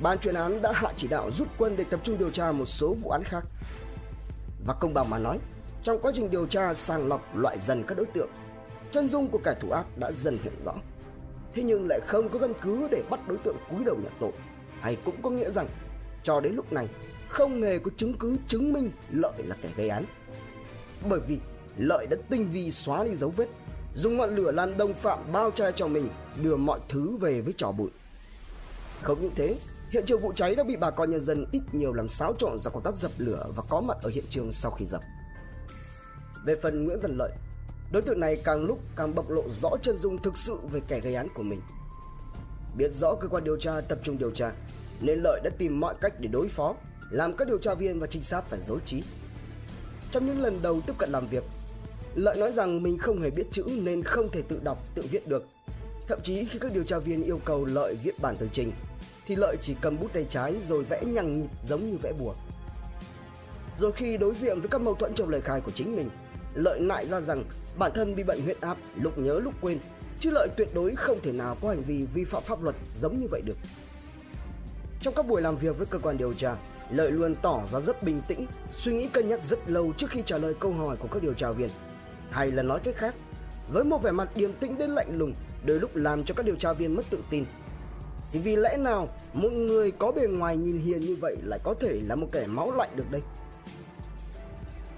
Ban 0.03 0.19
chuyên 0.19 0.35
án 0.35 0.63
đã 0.63 0.73
hạ 0.75 0.89
chỉ 0.97 1.09
đạo 1.09 1.31
rút 1.31 1.49
quân 1.59 1.75
để 1.77 1.85
tập 1.91 2.01
trung 2.03 2.19
điều 2.19 2.31
tra 2.31 2.53
một 2.53 2.67
số 2.67 2.95
vụ 2.95 3.11
án 3.11 3.23
khác. 3.25 3.45
Và 4.67 4.75
công 4.75 4.95
bằng 4.95 5.11
mà 5.11 5.19
nói, 5.19 5.39
trong 5.83 5.99
quá 6.03 6.13
trình 6.15 6.31
điều 6.31 6.47
tra 6.47 6.75
sàng 6.75 7.09
lọc 7.09 7.37
loại 7.37 7.59
dần 7.59 7.85
các 7.87 7.97
đối 7.97 8.07
tượng, 8.07 8.31
chân 8.91 9.09
dung 9.09 9.29
của 9.29 9.39
kẻ 9.45 9.55
thủ 9.61 9.71
ác 9.71 9.99
đã 9.99 10.13
dần 10.13 10.39
hiện 10.43 10.53
rõ. 10.65 10.73
Thế 11.55 11.63
nhưng 11.63 11.87
lại 11.89 12.01
không 12.07 12.29
có 12.29 12.39
căn 12.39 12.53
cứ 12.63 12.89
để 12.91 13.03
bắt 13.11 13.29
đối 13.29 13.39
tượng 13.39 13.57
cúi 13.71 13.85
đầu 13.85 13.97
nhận 14.03 14.13
tội, 14.21 14.33
hay 14.81 14.97
cũng 15.05 15.23
có 15.23 15.31
nghĩa 15.31 15.51
rằng 15.51 15.67
cho 16.23 16.41
đến 16.41 16.55
lúc 16.55 16.73
này 16.73 16.89
không 17.29 17.63
hề 17.63 17.79
có 17.79 17.91
chứng 17.97 18.15
cứ 18.15 18.37
chứng 18.49 18.73
minh 18.73 18.91
Lợi 19.11 19.43
là 19.45 19.57
kẻ 19.63 19.69
gây 19.77 19.89
án. 19.89 20.05
Bởi 21.09 21.21
vì 21.29 21.39
Lợi 21.77 22.07
đã 22.11 22.17
tinh 22.31 22.49
vi 22.53 22.71
xóa 22.71 23.05
đi 23.05 23.15
dấu 23.15 23.31
vết 23.31 23.47
dùng 23.97 24.17
ngọn 24.17 24.37
lửa 24.37 24.53
làm 24.53 24.77
đồng 24.77 24.95
phạm 24.95 25.33
bao 25.33 25.51
che 25.51 25.73
cho 25.73 25.89
mình, 25.89 26.09
đưa 26.43 26.57
mọi 26.57 26.81
thứ 26.89 27.17
về 27.17 27.41
với 27.41 27.55
trò 27.57 27.73
bụi. 27.73 27.91
Không 29.03 29.23
những 29.23 29.35
thế, 29.35 29.57
hiện 29.91 30.05
trường 30.07 30.21
vụ 30.21 30.33
cháy 30.33 30.55
đã 30.55 30.65
bị 30.65 30.77
bà 30.77 30.91
con 30.91 31.11
nhân 31.11 31.23
dân 31.23 31.47
ít 31.53 31.63
nhiều 31.73 31.93
làm 31.93 32.09
xáo 32.09 32.35
trộn 32.39 32.59
do 32.59 32.71
công 32.71 32.83
tác 32.83 32.97
dập 32.99 33.11
lửa 33.19 33.47
và 33.57 33.63
có 33.69 33.81
mặt 33.81 33.97
ở 34.03 34.11
hiện 34.11 34.25
trường 34.29 34.53
sau 34.53 34.71
khi 34.71 34.85
dập. 34.85 35.01
Về 36.45 36.57
phần 36.63 36.85
Nguyễn 36.85 37.01
Văn 37.01 37.17
Lợi, 37.17 37.33
đối 37.93 38.03
tượng 38.03 38.21
này 38.21 38.37
càng 38.45 38.65
lúc 38.65 38.79
càng 38.97 39.15
bộc 39.15 39.31
lộ 39.31 39.43
rõ 39.51 39.71
chân 39.83 39.97
dung 39.97 40.23
thực 40.23 40.37
sự 40.37 40.59
về 40.73 40.81
kẻ 40.89 41.01
gây 41.01 41.15
án 41.15 41.29
của 41.35 41.43
mình. 41.43 41.61
Biết 42.77 42.93
rõ 42.93 43.15
cơ 43.15 43.29
quan 43.29 43.45
điều 43.45 43.57
tra 43.57 43.81
tập 43.81 43.99
trung 44.03 44.19
điều 44.19 44.31
tra, 44.31 44.53
nên 45.01 45.19
Lợi 45.19 45.41
đã 45.45 45.51
tìm 45.59 45.81
mọi 45.81 45.95
cách 46.01 46.21
để 46.21 46.29
đối 46.29 46.49
phó, 46.49 46.75
làm 47.11 47.37
các 47.37 47.49
điều 47.49 47.59
tra 47.59 47.75
viên 47.75 48.01
và 48.01 48.07
trinh 48.07 48.23
sát 48.23 48.45
phải 48.51 48.61
dối 48.61 48.79
trí. 48.85 49.03
Trong 50.11 50.27
những 50.27 50.41
lần 50.41 50.63
đầu 50.63 50.81
tiếp 50.87 50.93
cận 50.99 51.11
làm 51.11 51.29
việc, 51.29 51.45
Lợi 52.17 52.37
nói 52.37 52.53
rằng 52.53 52.83
mình 52.83 52.99
không 52.99 53.21
hề 53.21 53.31
biết 53.31 53.47
chữ 53.51 53.65
nên 53.83 54.03
không 54.03 54.29
thể 54.33 54.43
tự 54.43 54.61
đọc, 54.65 54.79
tự 54.95 55.03
viết 55.11 55.29
được. 55.29 55.45
Thậm 56.09 56.19
chí 56.23 56.45
khi 56.45 56.59
các 56.59 56.73
điều 56.75 56.85
tra 56.85 56.99
viên 56.99 57.25
yêu 57.25 57.41
cầu 57.45 57.65
Lợi 57.65 57.97
viết 58.03 58.21
bản 58.23 58.37
tường 58.37 58.49
trình, 58.53 58.73
thì 59.27 59.37
Lợi 59.37 59.57
chỉ 59.61 59.77
cầm 59.81 60.01
bút 60.01 60.13
tay 60.13 60.27
trái 60.29 60.55
rồi 60.63 60.85
vẽ 60.85 61.03
nhằng 61.05 61.33
nhịp 61.33 61.49
giống 61.63 61.91
như 61.91 61.97
vẽ 62.03 62.13
bùa. 62.19 62.35
Rồi 63.77 63.93
khi 63.93 64.17
đối 64.17 64.35
diện 64.35 64.61
với 64.61 64.69
các 64.69 64.81
mâu 64.81 64.95
thuẫn 64.95 65.15
trong 65.15 65.29
lời 65.29 65.41
khai 65.41 65.61
của 65.61 65.71
chính 65.71 65.97
mình, 65.97 66.11
Lợi 66.55 66.81
nại 66.81 67.07
ra 67.07 67.21
rằng 67.21 67.45
bản 67.79 67.93
thân 67.95 68.15
bị 68.15 68.23
bệnh 68.23 68.43
huyết 68.43 68.61
áp 68.61 68.77
lúc 69.01 69.19
nhớ 69.19 69.41
lúc 69.45 69.55
quên, 69.61 69.79
chứ 70.21 70.31
Lợi 70.31 70.49
tuyệt 70.57 70.69
đối 70.75 70.95
không 70.95 71.21
thể 71.23 71.33
nào 71.33 71.57
có 71.63 71.69
hành 71.69 71.83
vi 71.83 72.07
vi 72.15 72.25
phạm 72.25 72.43
pháp 72.43 72.63
luật 72.63 72.77
giống 72.97 73.21
như 73.21 73.27
vậy 73.31 73.43
được. 73.45 73.57
Trong 75.01 75.15
các 75.15 75.27
buổi 75.27 75.43
làm 75.43 75.57
việc 75.57 75.79
với 75.79 75.87
cơ 75.87 75.99
quan 75.99 76.19
điều 76.19 76.35
tra, 76.35 76.57
Lợi 76.91 77.11
luôn 77.11 77.35
tỏ 77.35 77.67
ra 77.67 77.81
rất 77.81 78.03
bình 78.03 78.21
tĩnh, 78.29 78.47
suy 78.73 78.93
nghĩ 78.93 79.09
cân 79.09 79.29
nhắc 79.29 79.43
rất 79.43 79.71
lâu 79.71 79.93
trước 79.97 80.11
khi 80.11 80.23
trả 80.27 80.39
lời 80.39 80.55
câu 80.61 80.73
hỏi 80.73 80.97
của 80.97 81.09
các 81.09 81.23
điều 81.23 81.35
tra 81.35 81.51
viên– 81.51 81.71
hay 82.37 82.51
là 82.51 82.63
nói 82.63 82.81
cách 82.85 82.95
khác, 82.97 83.15
với 83.69 83.85
một 83.85 84.03
vẻ 84.03 84.11
mặt 84.11 84.29
điềm 84.35 84.53
tĩnh 84.53 84.79
đến 84.79 84.91
lạnh 84.91 85.19
lùng, 85.19 85.33
đôi 85.65 85.81
lúc 85.81 85.97
làm 85.97 86.25
cho 86.25 86.35
các 86.35 86.47
điều 86.47 86.57
tra 86.57 86.73
viên 86.73 86.97
mất 86.97 87.03
tự 87.11 87.19
tin. 87.31 87.45
Thì 88.33 88.39
vì 88.39 88.57
lẽ 88.57 88.77
nào 88.77 89.09
một 89.33 89.53
người 89.53 89.91
có 89.91 90.13
bề 90.13 90.27
ngoài 90.27 90.57
nhìn 90.57 90.79
hiền 90.79 91.01
như 91.01 91.17
vậy 91.21 91.37
lại 91.45 91.59
có 91.65 91.75
thể 91.81 92.01
là 92.05 92.15
một 92.15 92.27
kẻ 92.33 92.47
máu 92.47 92.73
lạnh 92.73 92.91
được 92.97 93.11
đây? 93.11 93.21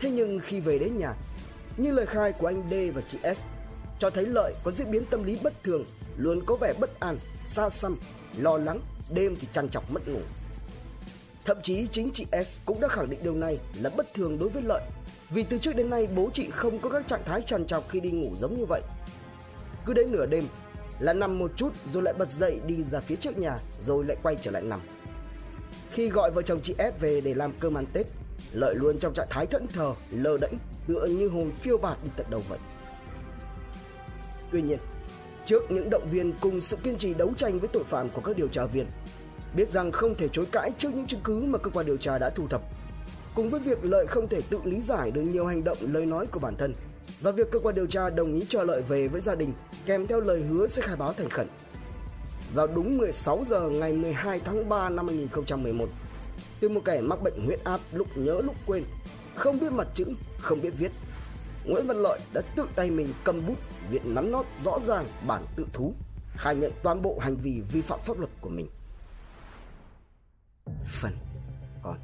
Thế 0.00 0.10
nhưng 0.10 0.38
khi 0.38 0.60
về 0.60 0.78
đến 0.78 0.98
nhà, 0.98 1.14
như 1.76 1.92
lời 1.92 2.06
khai 2.06 2.32
của 2.32 2.46
anh 2.46 2.62
D 2.70 2.74
và 2.94 3.00
chị 3.00 3.18
S 3.34 3.46
cho 3.98 4.10
thấy 4.10 4.26
Lợi 4.26 4.54
có 4.64 4.70
diễn 4.70 4.90
biến 4.90 5.04
tâm 5.04 5.22
lý 5.24 5.38
bất 5.42 5.52
thường, 5.62 5.84
luôn 6.16 6.42
có 6.46 6.56
vẻ 6.60 6.74
bất 6.80 7.00
an, 7.00 7.18
xa 7.42 7.70
xăm, 7.70 7.96
lo 8.36 8.58
lắng, 8.58 8.80
đêm 9.10 9.36
thì 9.40 9.48
chăn 9.52 9.68
chọc 9.68 9.92
mất 9.92 10.08
ngủ. 10.08 10.20
Thậm 11.48 11.62
chí 11.62 11.86
chính 11.92 12.10
chị 12.12 12.26
S 12.44 12.58
cũng 12.64 12.80
đã 12.80 12.88
khẳng 12.88 13.10
định 13.10 13.18
điều 13.22 13.34
này 13.34 13.58
là 13.82 13.90
bất 13.96 14.14
thường 14.14 14.38
đối 14.38 14.48
với 14.48 14.62
Lợi 14.62 14.82
vì 15.30 15.42
từ 15.42 15.58
trước 15.58 15.76
đến 15.76 15.90
nay 15.90 16.08
bố 16.16 16.30
chị 16.34 16.50
không 16.50 16.78
có 16.78 16.90
các 16.90 17.06
trạng 17.06 17.24
thái 17.24 17.42
trằn 17.42 17.66
trọc 17.66 17.88
khi 17.88 18.00
đi 18.00 18.10
ngủ 18.10 18.30
giống 18.36 18.56
như 18.56 18.64
vậy. 18.64 18.82
Cứ 19.86 19.92
đến 19.92 20.12
nửa 20.12 20.26
đêm 20.26 20.44
là 21.00 21.12
nằm 21.12 21.38
một 21.38 21.50
chút 21.56 21.72
rồi 21.92 22.02
lại 22.02 22.14
bật 22.18 22.30
dậy 22.30 22.60
đi 22.66 22.82
ra 22.82 23.00
phía 23.00 23.16
trước 23.16 23.38
nhà 23.38 23.58
rồi 23.80 24.04
lại 24.04 24.16
quay 24.22 24.36
trở 24.40 24.50
lại 24.50 24.62
nằm. 24.62 24.80
Khi 25.90 26.08
gọi 26.08 26.30
vợ 26.30 26.42
chồng 26.42 26.60
chị 26.60 26.74
S 26.78 27.00
về 27.00 27.20
để 27.20 27.34
làm 27.34 27.52
cơm 27.60 27.78
ăn 27.78 27.86
Tết, 27.92 28.06
Lợi 28.52 28.74
luôn 28.74 28.98
trong 28.98 29.14
trạng 29.14 29.28
thái 29.30 29.46
thẫn 29.46 29.66
thờ, 29.66 29.92
lơ 30.10 30.38
đễnh, 30.38 30.54
tựa 30.86 31.06
như 31.06 31.28
hồn 31.28 31.52
phiêu 31.52 31.78
bạt 31.78 31.98
đi 32.04 32.10
tận 32.16 32.26
đầu 32.30 32.42
vậy. 32.48 32.58
Tuy 34.50 34.62
nhiên, 34.62 34.78
trước 35.44 35.70
những 35.70 35.90
động 35.90 36.08
viên 36.10 36.32
cùng 36.40 36.60
sự 36.60 36.76
kiên 36.76 36.96
trì 36.96 37.14
đấu 37.14 37.32
tranh 37.36 37.58
với 37.58 37.68
tội 37.72 37.84
phạm 37.84 38.08
của 38.08 38.20
các 38.20 38.36
điều 38.36 38.48
tra 38.48 38.64
viên, 38.64 38.86
biết 39.58 39.68
rằng 39.68 39.92
không 39.92 40.14
thể 40.14 40.28
chối 40.28 40.46
cãi 40.52 40.70
trước 40.78 40.94
những 40.94 41.06
chứng 41.06 41.20
cứ 41.24 41.40
mà 41.40 41.58
cơ 41.58 41.70
quan 41.70 41.86
điều 41.86 41.96
tra 41.96 42.18
đã 42.18 42.30
thu 42.30 42.48
thập 42.48 42.60
Cùng 43.34 43.50
với 43.50 43.60
việc 43.60 43.84
Lợi 43.84 44.06
không 44.06 44.28
thể 44.28 44.40
tự 44.50 44.60
lý 44.64 44.80
giải 44.80 45.10
được 45.10 45.20
nhiều 45.20 45.46
hành 45.46 45.64
động 45.64 45.78
lời 45.80 46.06
nói 46.06 46.26
của 46.26 46.40
bản 46.40 46.56
thân 46.56 46.72
và 47.20 47.30
việc 47.30 47.50
cơ 47.50 47.58
quan 47.58 47.74
điều 47.74 47.86
tra 47.86 48.10
đồng 48.10 48.34
ý 48.34 48.46
cho 48.48 48.62
Lợi 48.62 48.82
về 48.88 49.08
với 49.08 49.20
gia 49.20 49.34
đình 49.34 49.52
kèm 49.86 50.06
theo 50.06 50.20
lời 50.20 50.42
hứa 50.42 50.66
sẽ 50.66 50.82
khai 50.82 50.96
báo 50.96 51.12
thành 51.12 51.28
khẩn. 51.28 51.48
Vào 52.54 52.66
đúng 52.66 52.98
16 52.98 53.44
giờ 53.48 53.60
ngày 53.60 53.92
12 53.92 54.40
tháng 54.44 54.68
3 54.68 54.88
năm 54.88 55.06
2011, 55.06 55.88
từ 56.60 56.68
một 56.68 56.80
kẻ 56.84 57.00
mắc 57.00 57.22
bệnh 57.22 57.46
huyết 57.46 57.64
áp 57.64 57.80
lúc 57.92 58.06
nhớ 58.16 58.40
lúc 58.44 58.54
quên, 58.66 58.84
không 59.34 59.58
biết 59.60 59.72
mặt 59.72 59.88
chữ, 59.94 60.04
không 60.40 60.62
biết 60.62 60.72
viết, 60.78 60.90
Nguyễn 61.64 61.86
Văn 61.86 61.96
Lợi 61.96 62.20
đã 62.34 62.40
tự 62.56 62.68
tay 62.74 62.90
mình 62.90 63.08
cầm 63.24 63.46
bút 63.46 63.56
viết 63.90 64.04
nắn 64.04 64.32
nót 64.32 64.46
rõ 64.62 64.78
ràng 64.80 65.06
bản 65.26 65.44
tự 65.56 65.66
thú, 65.72 65.94
khai 66.36 66.56
nhận 66.56 66.72
toàn 66.82 67.02
bộ 67.02 67.18
hành 67.20 67.36
vi 67.36 67.60
vi 67.72 67.80
phạm 67.80 68.00
pháp 68.00 68.18
luật 68.18 68.30
của 68.40 68.48
mình. 68.48 68.68
Phần 71.00 71.12
còn 71.82 71.96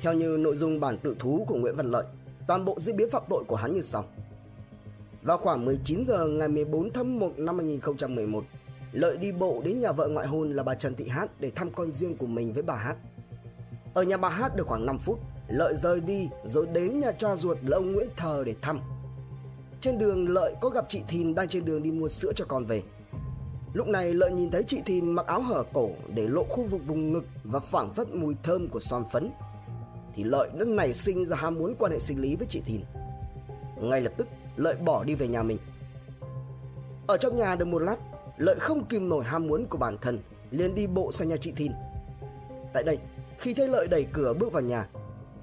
theo 0.00 0.12
như 0.12 0.36
nội 0.40 0.56
dung 0.56 0.80
bản 0.80 0.98
tự 0.98 1.16
thú 1.18 1.44
của 1.48 1.54
Nguyễn 1.54 1.76
Văn 1.76 1.90
Lợi, 1.90 2.04
toàn 2.46 2.64
bộ 2.64 2.80
diễn 2.80 2.96
biến 2.96 3.10
phạm 3.10 3.22
tội 3.28 3.44
của 3.48 3.56
hắn 3.56 3.72
như 3.72 3.80
sau. 3.80 4.04
Vào 5.22 5.38
khoảng 5.38 5.64
19 5.64 6.04
giờ 6.06 6.26
ngày 6.26 6.48
14 6.48 6.90
tháng 6.92 7.18
1 7.18 7.38
năm 7.38 7.58
2011, 7.58 8.44
Lợi 8.92 9.16
đi 9.16 9.32
bộ 9.32 9.62
đến 9.64 9.80
nhà 9.80 9.92
vợ 9.92 10.08
ngoại 10.08 10.26
hôn 10.26 10.52
là 10.52 10.62
bà 10.62 10.74
Trần 10.74 10.94
Thị 10.94 11.08
Hát 11.08 11.40
để 11.40 11.50
thăm 11.50 11.70
con 11.70 11.92
riêng 11.92 12.16
của 12.16 12.26
mình 12.26 12.52
với 12.52 12.62
bà 12.62 12.74
Hát. 12.74 12.96
Ở 13.94 14.02
nhà 14.02 14.16
bà 14.16 14.28
Hát 14.28 14.56
được 14.56 14.66
khoảng 14.66 14.86
5 14.86 14.98
phút, 14.98 15.18
Lợi 15.48 15.74
rời 15.74 16.00
đi 16.00 16.28
rồi 16.44 16.66
đến 16.66 17.00
nhà 17.00 17.12
cha 17.12 17.34
ruột 17.34 17.58
là 17.66 17.76
ông 17.76 17.92
Nguyễn 17.92 18.08
Thờ 18.16 18.42
để 18.46 18.54
thăm. 18.62 18.80
Trên 19.80 19.98
đường 19.98 20.28
Lợi 20.28 20.54
có 20.60 20.68
gặp 20.68 20.84
chị 20.88 21.02
Thìn 21.08 21.34
đang 21.34 21.48
trên 21.48 21.64
đường 21.64 21.82
đi 21.82 21.90
mua 21.90 22.08
sữa 22.08 22.32
cho 22.36 22.44
con 22.48 22.64
về. 22.64 22.82
Lúc 23.76 23.88
này 23.88 24.14
Lợi 24.14 24.32
nhìn 24.32 24.50
thấy 24.50 24.62
chị 24.62 24.82
Thìn 24.86 25.10
mặc 25.10 25.26
áo 25.26 25.40
hở 25.40 25.64
cổ 25.72 25.90
để 26.14 26.28
lộ 26.28 26.44
khu 26.44 26.66
vực 26.70 26.80
vùng 26.86 27.12
ngực 27.12 27.24
và 27.44 27.60
phảng 27.60 27.94
phất 27.94 28.14
mùi 28.14 28.36
thơm 28.42 28.68
của 28.68 28.80
son 28.80 29.04
phấn. 29.12 29.30
Thì 30.14 30.24
Lợi 30.24 30.50
đã 30.58 30.64
nảy 30.64 30.92
sinh 30.92 31.24
ra 31.24 31.36
ham 31.36 31.54
muốn 31.54 31.74
quan 31.78 31.92
hệ 31.92 31.98
sinh 31.98 32.20
lý 32.20 32.36
với 32.36 32.46
chị 32.46 32.60
Thìn. 32.64 32.80
Ngay 33.80 34.00
lập 34.00 34.12
tức 34.16 34.28
Lợi 34.56 34.74
bỏ 34.74 35.04
đi 35.04 35.14
về 35.14 35.28
nhà 35.28 35.42
mình. 35.42 35.58
Ở 37.06 37.16
trong 37.16 37.36
nhà 37.36 37.54
được 37.54 37.64
một 37.64 37.78
lát, 37.78 37.96
Lợi 38.36 38.56
không 38.58 38.84
kìm 38.84 39.08
nổi 39.08 39.24
ham 39.24 39.46
muốn 39.46 39.66
của 39.66 39.78
bản 39.78 39.98
thân, 40.00 40.18
liền 40.50 40.74
đi 40.74 40.86
bộ 40.86 41.12
sang 41.12 41.28
nhà 41.28 41.36
chị 41.36 41.52
Thìn. 41.56 41.72
Tại 42.72 42.82
đây, 42.82 42.98
khi 43.38 43.54
thấy 43.54 43.68
Lợi 43.68 43.88
đẩy 43.88 44.06
cửa 44.12 44.34
bước 44.38 44.52
vào 44.52 44.62
nhà, 44.62 44.88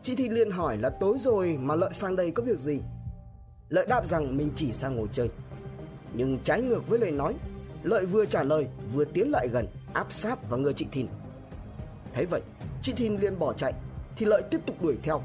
chị 0.03 0.15
Thìn 0.15 0.31
liền 0.31 0.51
hỏi 0.51 0.77
là 0.77 0.89
tối 0.89 1.17
rồi 1.19 1.57
mà 1.61 1.75
Lợi 1.75 1.93
sang 1.93 2.15
đây 2.15 2.31
có 2.31 2.43
việc 2.43 2.57
gì. 2.57 2.81
Lợi 3.69 3.85
đáp 3.89 4.07
rằng 4.07 4.37
mình 4.37 4.51
chỉ 4.55 4.71
sang 4.71 4.95
ngồi 4.95 5.07
chơi. 5.11 5.29
Nhưng 6.13 6.39
trái 6.43 6.61
ngược 6.61 6.87
với 6.87 6.99
lời 6.99 7.11
nói, 7.11 7.33
Lợi 7.83 8.05
vừa 8.05 8.25
trả 8.25 8.43
lời 8.43 8.67
vừa 8.93 9.05
tiến 9.05 9.31
lại 9.31 9.47
gần 9.51 9.67
áp 9.93 10.13
sát 10.13 10.49
vào 10.49 10.59
người 10.59 10.73
chị 10.73 10.85
Thìn. 10.91 11.07
Thấy 12.13 12.25
vậy, 12.25 12.41
chị 12.81 12.93
Thìn 12.93 13.17
liền 13.17 13.39
bỏ 13.39 13.53
chạy 13.53 13.73
thì 14.15 14.25
Lợi 14.25 14.43
tiếp 14.51 14.61
tục 14.65 14.81
đuổi 14.81 14.97
theo. 15.03 15.21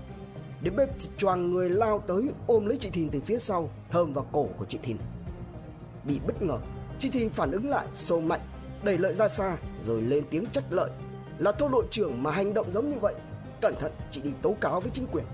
Đến 0.63 0.77
bếp 0.77 0.89
choàng 1.17 1.53
người 1.53 1.71
lao 1.71 2.03
tới 2.07 2.23
ôm 2.47 2.67
lấy 2.67 2.79
chị 2.79 2.91
Thìn 2.91 3.11
từ 3.11 3.21
phía 3.21 3.39
sau 3.39 3.71
thơm 3.91 4.13
vào 4.13 4.27
cổ 4.33 4.49
của 4.59 4.65
chị 4.69 4.79
Thìn. 4.83 4.97
Bị 6.05 6.21
bất 6.27 6.43
ngờ, 6.43 6.59
chị 6.99 7.11
Thìn 7.11 7.31
phản 7.31 7.51
ứng 7.51 7.69
lại 7.69 7.87
sâu 7.93 8.21
mạnh 8.21 8.41
đẩy 8.83 8.99
Lợi 8.99 9.15
ra 9.15 9.29
xa 9.29 9.57
rồi 9.81 10.03
lên 10.03 10.25
tiếng 10.31 10.47
trách 10.53 10.65
Lợi 10.71 10.91
là 11.39 11.53
thô 11.53 11.69
đội 11.69 11.87
trưởng 11.91 12.23
mà 12.23 12.31
hành 12.31 12.55
động 12.55 12.71
giống 12.71 12.91
như 12.91 12.97
vậy. 13.01 13.15
Cẩn 13.61 13.75
thận 13.81 13.93
chị 14.11 14.21
đi 14.21 14.31
tố 14.43 14.57
cáo 14.61 14.81
với 14.81 14.91
chính 14.91 15.07
quyền. 15.13 15.25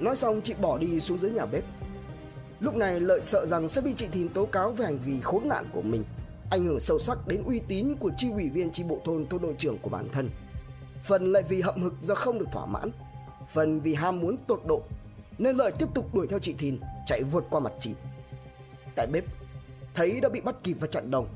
Nói 0.00 0.16
xong 0.16 0.40
chị 0.44 0.54
bỏ 0.60 0.78
đi 0.78 1.00
xuống 1.00 1.18
dưới 1.18 1.30
nhà 1.30 1.46
bếp 1.46 1.64
Lúc 2.64 2.76
này 2.76 3.00
Lợi 3.00 3.20
sợ 3.22 3.46
rằng 3.46 3.68
sẽ 3.68 3.80
bị 3.80 3.94
chị 3.96 4.06
Thìn 4.12 4.28
tố 4.28 4.46
cáo 4.46 4.70
về 4.70 4.84
hành 4.84 4.98
vi 4.98 5.20
khốn 5.20 5.48
nạn 5.48 5.64
của 5.72 5.82
mình, 5.82 6.04
ảnh 6.50 6.64
hưởng 6.64 6.80
sâu 6.80 6.98
sắc 6.98 7.26
đến 7.26 7.42
uy 7.46 7.60
tín 7.68 7.94
của 8.00 8.10
chi 8.16 8.30
ủy 8.30 8.48
viên 8.48 8.70
chi 8.70 8.84
bộ 8.88 8.98
thôn 9.04 9.26
thôn 9.26 9.42
đội 9.42 9.54
trưởng 9.58 9.78
của 9.78 9.90
bản 9.90 10.08
thân. 10.12 10.30
Phần 11.04 11.32
lại 11.32 11.42
vì 11.48 11.60
hậm 11.60 11.82
hực 11.82 11.94
do 12.00 12.14
không 12.14 12.38
được 12.38 12.46
thỏa 12.52 12.66
mãn, 12.66 12.90
phần 13.52 13.80
vì 13.80 13.94
ham 13.94 14.20
muốn 14.20 14.36
tột 14.46 14.60
độ, 14.66 14.82
nên 15.38 15.56
Lợi 15.56 15.72
tiếp 15.78 15.86
tục 15.94 16.14
đuổi 16.14 16.26
theo 16.26 16.38
chị 16.38 16.54
Thìn, 16.58 16.80
chạy 17.06 17.22
vượt 17.22 17.44
qua 17.50 17.60
mặt 17.60 17.72
chị. 17.78 17.94
Tại 18.96 19.06
bếp, 19.06 19.24
thấy 19.94 20.20
đã 20.20 20.28
bị 20.28 20.40
bắt 20.40 20.54
kịp 20.62 20.76
và 20.80 20.86
chặn 20.86 21.10
đồng, 21.10 21.28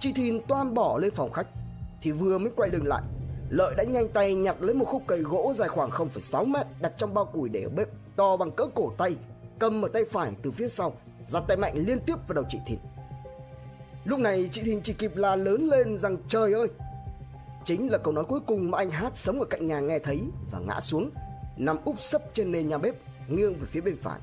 chị 0.00 0.12
Thìn 0.12 0.40
toan 0.48 0.74
bỏ 0.74 0.98
lên 0.98 1.10
phòng 1.14 1.32
khách, 1.32 1.46
thì 2.02 2.10
vừa 2.10 2.38
mới 2.38 2.52
quay 2.56 2.70
lưng 2.70 2.86
lại, 2.86 3.02
Lợi 3.50 3.74
đã 3.76 3.84
nhanh 3.84 4.08
tay 4.08 4.34
nhặt 4.34 4.56
lấy 4.60 4.74
một 4.74 4.84
khúc 4.84 5.02
cây 5.06 5.18
gỗ 5.18 5.52
dài 5.56 5.68
khoảng 5.68 5.90
0,6 5.90 6.44
mét 6.44 6.66
đặt 6.80 6.92
trong 6.96 7.14
bao 7.14 7.24
củi 7.24 7.48
để 7.48 7.62
ở 7.62 7.68
bếp, 7.68 7.88
to 8.16 8.36
bằng 8.36 8.50
cỡ 8.50 8.66
cổ 8.74 8.92
tay 8.98 9.16
cầm 9.62 9.84
ở 9.84 9.88
tay 9.88 10.04
phải 10.04 10.32
từ 10.42 10.50
phía 10.50 10.68
sau 10.68 10.92
giật 11.26 11.40
tay 11.48 11.56
mạnh 11.56 11.74
liên 11.76 12.00
tiếp 12.00 12.14
vào 12.28 12.34
đầu 12.34 12.44
chị 12.48 12.58
Thìn. 12.66 12.78
Lúc 14.04 14.18
này 14.18 14.48
chị 14.52 14.62
Thìn 14.62 14.80
chỉ 14.82 14.92
kịp 14.92 15.16
la 15.16 15.36
lớn 15.36 15.62
lên 15.62 15.98
rằng, 15.98 16.16
trời 16.28 16.52
ơi! 16.52 16.68
Chính 17.64 17.92
là 17.92 17.98
câu 17.98 18.12
nói 18.12 18.24
cuối 18.24 18.40
cùng 18.46 18.70
mà 18.70 18.78
anh 18.78 18.90
hát 18.90 19.16
sống 19.16 19.38
ở 19.38 19.44
cạnh 19.44 19.66
nhà 19.66 19.80
nghe 19.80 19.98
thấy 19.98 20.20
và 20.50 20.58
ngã 20.58 20.80
xuống, 20.80 21.10
nằm 21.56 21.76
úp 21.84 22.00
sấp 22.00 22.22
trên 22.32 22.52
nền 22.52 22.68
nhà 22.68 22.78
bếp, 22.78 22.94
nghiêng 23.28 23.54
về 23.54 23.66
phía 23.66 23.80
bên 23.80 23.96
phải. 24.02 24.20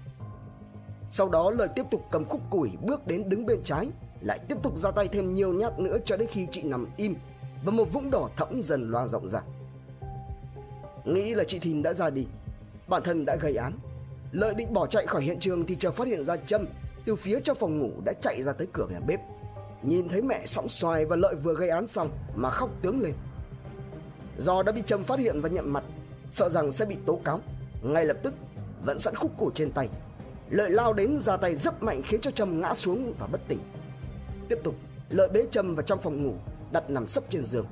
Sau 1.10 1.30
đó 1.30 1.52
lời 1.52 1.68
tiếp 1.76 1.84
tục 1.92 2.06
cầm 2.12 2.26
khúc 2.26 2.42
củi 2.50 2.70
bước 2.82 3.08
đến 3.08 3.30
đứng 3.30 3.46
bên 3.46 3.64
trái, 3.64 3.90
lại 4.22 4.40
tiếp 4.48 4.56
tục 4.64 4.78
ra 4.78 4.92
tay 4.92 5.08
thêm 5.08 5.34
nhiều 5.34 5.54
nhát 5.54 5.80
nữa 5.80 5.98
cho 6.06 6.18
đến 6.18 6.28
khi 6.32 6.48
chị 6.52 6.64
nằm 6.64 6.88
im 6.98 7.16
và 7.64 7.72
một 7.72 7.94
vũng 7.94 8.12
đỏ 8.12 8.30
thẫm 8.38 8.62
dần 8.62 8.92
loang 8.92 9.08
rộng 9.08 9.30
ra. 9.30 9.40
Nghĩ 11.06 11.36
là 11.36 11.44
chị 11.44 11.60
Thìn 11.60 11.84
đã 11.84 11.94
ra 11.94 12.10
đi, 12.10 12.28
bản 12.88 13.04
thân 13.04 13.26
đã 13.26 13.36
gây 13.36 13.56
án. 13.56 13.74
Lợi 14.32 14.54
định 14.54 14.74
bỏ 14.74 14.88
chạy 14.88 15.08
khỏi 15.08 15.24
hiện 15.24 15.40
trường 15.40 15.66
thì 15.66 15.76
chờ 15.76 15.92
phát 15.92 16.08
hiện 16.08 16.24
ra 16.24 16.36
Trâm 16.36 16.66
từ 17.06 17.16
phía 17.16 17.40
trong 17.40 17.58
phòng 17.58 17.80
ngủ 17.80 17.90
đã 18.06 18.14
chạy 18.22 18.44
ra 18.44 18.54
tới 18.54 18.68
cửa 18.74 18.88
nhà 18.92 19.00
bếp. 19.00 19.20
Nhìn 19.84 20.10
thấy 20.10 20.22
mẹ 20.22 20.44
sóng 20.46 20.70
xoài 20.70 21.06
và 21.06 21.16
Lợi 21.16 21.36
vừa 21.36 21.56
gây 21.56 21.70
án 21.70 21.88
xong 21.88 22.10
mà 22.36 22.50
khóc 22.50 22.70
tướng 22.82 23.02
lên. 23.02 23.14
Do 24.38 24.64
đã 24.64 24.72
bị 24.72 24.82
Trâm 24.86 25.04
phát 25.04 25.20
hiện 25.20 25.42
và 25.42 25.50
nhận 25.50 25.74
mặt, 25.74 25.84
sợ 26.30 26.50
rằng 26.50 26.72
sẽ 26.72 26.86
bị 26.86 26.98
tố 27.06 27.20
cáo, 27.24 27.40
ngay 27.82 28.06
lập 28.06 28.18
tức 28.24 28.34
vẫn 28.86 29.00
sẵn 29.00 29.16
khúc 29.16 29.32
cổ 29.38 29.52
trên 29.56 29.72
tay. 29.72 29.90
Lợi 30.50 30.70
lao 30.70 30.94
đến 30.94 31.20
ra 31.20 31.38
tay 31.38 31.56
rất 31.56 31.84
mạnh 31.84 32.02
khiến 32.06 32.22
cho 32.22 32.32
Trâm 32.32 32.62
ngã 32.62 32.74
xuống 32.74 33.14
và 33.20 33.28
bất 33.28 33.42
tỉnh. 33.48 33.60
Tiếp 34.50 34.58
tục, 34.64 34.76
Lợi 35.10 35.30
bế 35.34 35.46
Trâm 35.52 35.76
vào 35.76 35.84
trong 35.84 36.00
phòng 36.02 36.24
ngủ, 36.24 36.34
đặt 36.72 36.90
nằm 36.90 37.08
sấp 37.08 37.24
trên 37.30 37.44
giường. 37.44 37.68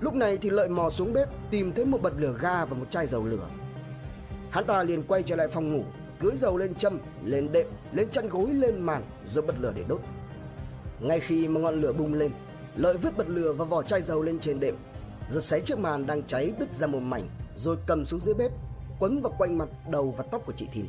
Lúc 0.00 0.14
này 0.14 0.36
thì 0.36 0.50
Lợi 0.50 0.68
mò 0.68 0.90
xuống 0.90 1.12
bếp 1.12 1.28
tìm 1.50 1.72
thấy 1.72 1.84
một 1.84 2.02
bật 2.02 2.12
lửa 2.16 2.36
ga 2.40 2.64
và 2.64 2.76
một 2.76 2.90
chai 2.90 3.06
dầu 3.06 3.24
lửa 3.24 3.48
Hắn 4.50 4.64
ta 4.64 4.82
liền 4.82 5.02
quay 5.02 5.22
trở 5.22 5.36
lại 5.36 5.48
phòng 5.48 5.72
ngủ 5.72 5.84
Cưới 6.20 6.36
dầu 6.36 6.56
lên 6.56 6.74
châm, 6.74 6.98
lên 7.24 7.52
đệm, 7.52 7.66
lên 7.92 8.08
chăn 8.08 8.28
gối, 8.28 8.50
lên 8.50 8.80
màn 8.80 9.02
Rồi 9.26 9.46
bật 9.46 9.54
lửa 9.60 9.72
để 9.76 9.84
đốt. 9.88 10.00
Ngay 11.00 11.20
khi 11.20 11.48
mà 11.48 11.60
ngọn 11.60 11.80
lửa 11.80 11.92
bùng 11.92 12.14
lên 12.14 12.32
Lợi 12.76 12.96
vứt 12.96 13.16
bật 13.16 13.28
lửa 13.28 13.52
và 13.52 13.64
vỏ 13.64 13.82
chai 13.82 14.02
dầu 14.02 14.22
lên 14.22 14.38
trên 14.38 14.60
đệm 14.60 14.76
Giật 15.28 15.40
xé 15.40 15.60
chiếc 15.60 15.78
màn 15.78 16.06
đang 16.06 16.22
cháy 16.22 16.52
đứt 16.58 16.74
ra 16.74 16.86
một 16.86 17.00
mảnh 17.00 17.28
Rồi 17.56 17.76
cầm 17.86 18.04
xuống 18.04 18.20
dưới 18.20 18.34
bếp 18.34 18.50
Quấn 19.00 19.20
vào 19.22 19.34
quanh 19.38 19.58
mặt, 19.58 19.68
đầu 19.90 20.14
và 20.18 20.24
tóc 20.30 20.42
của 20.46 20.52
chị 20.56 20.66
Thìn. 20.72 20.86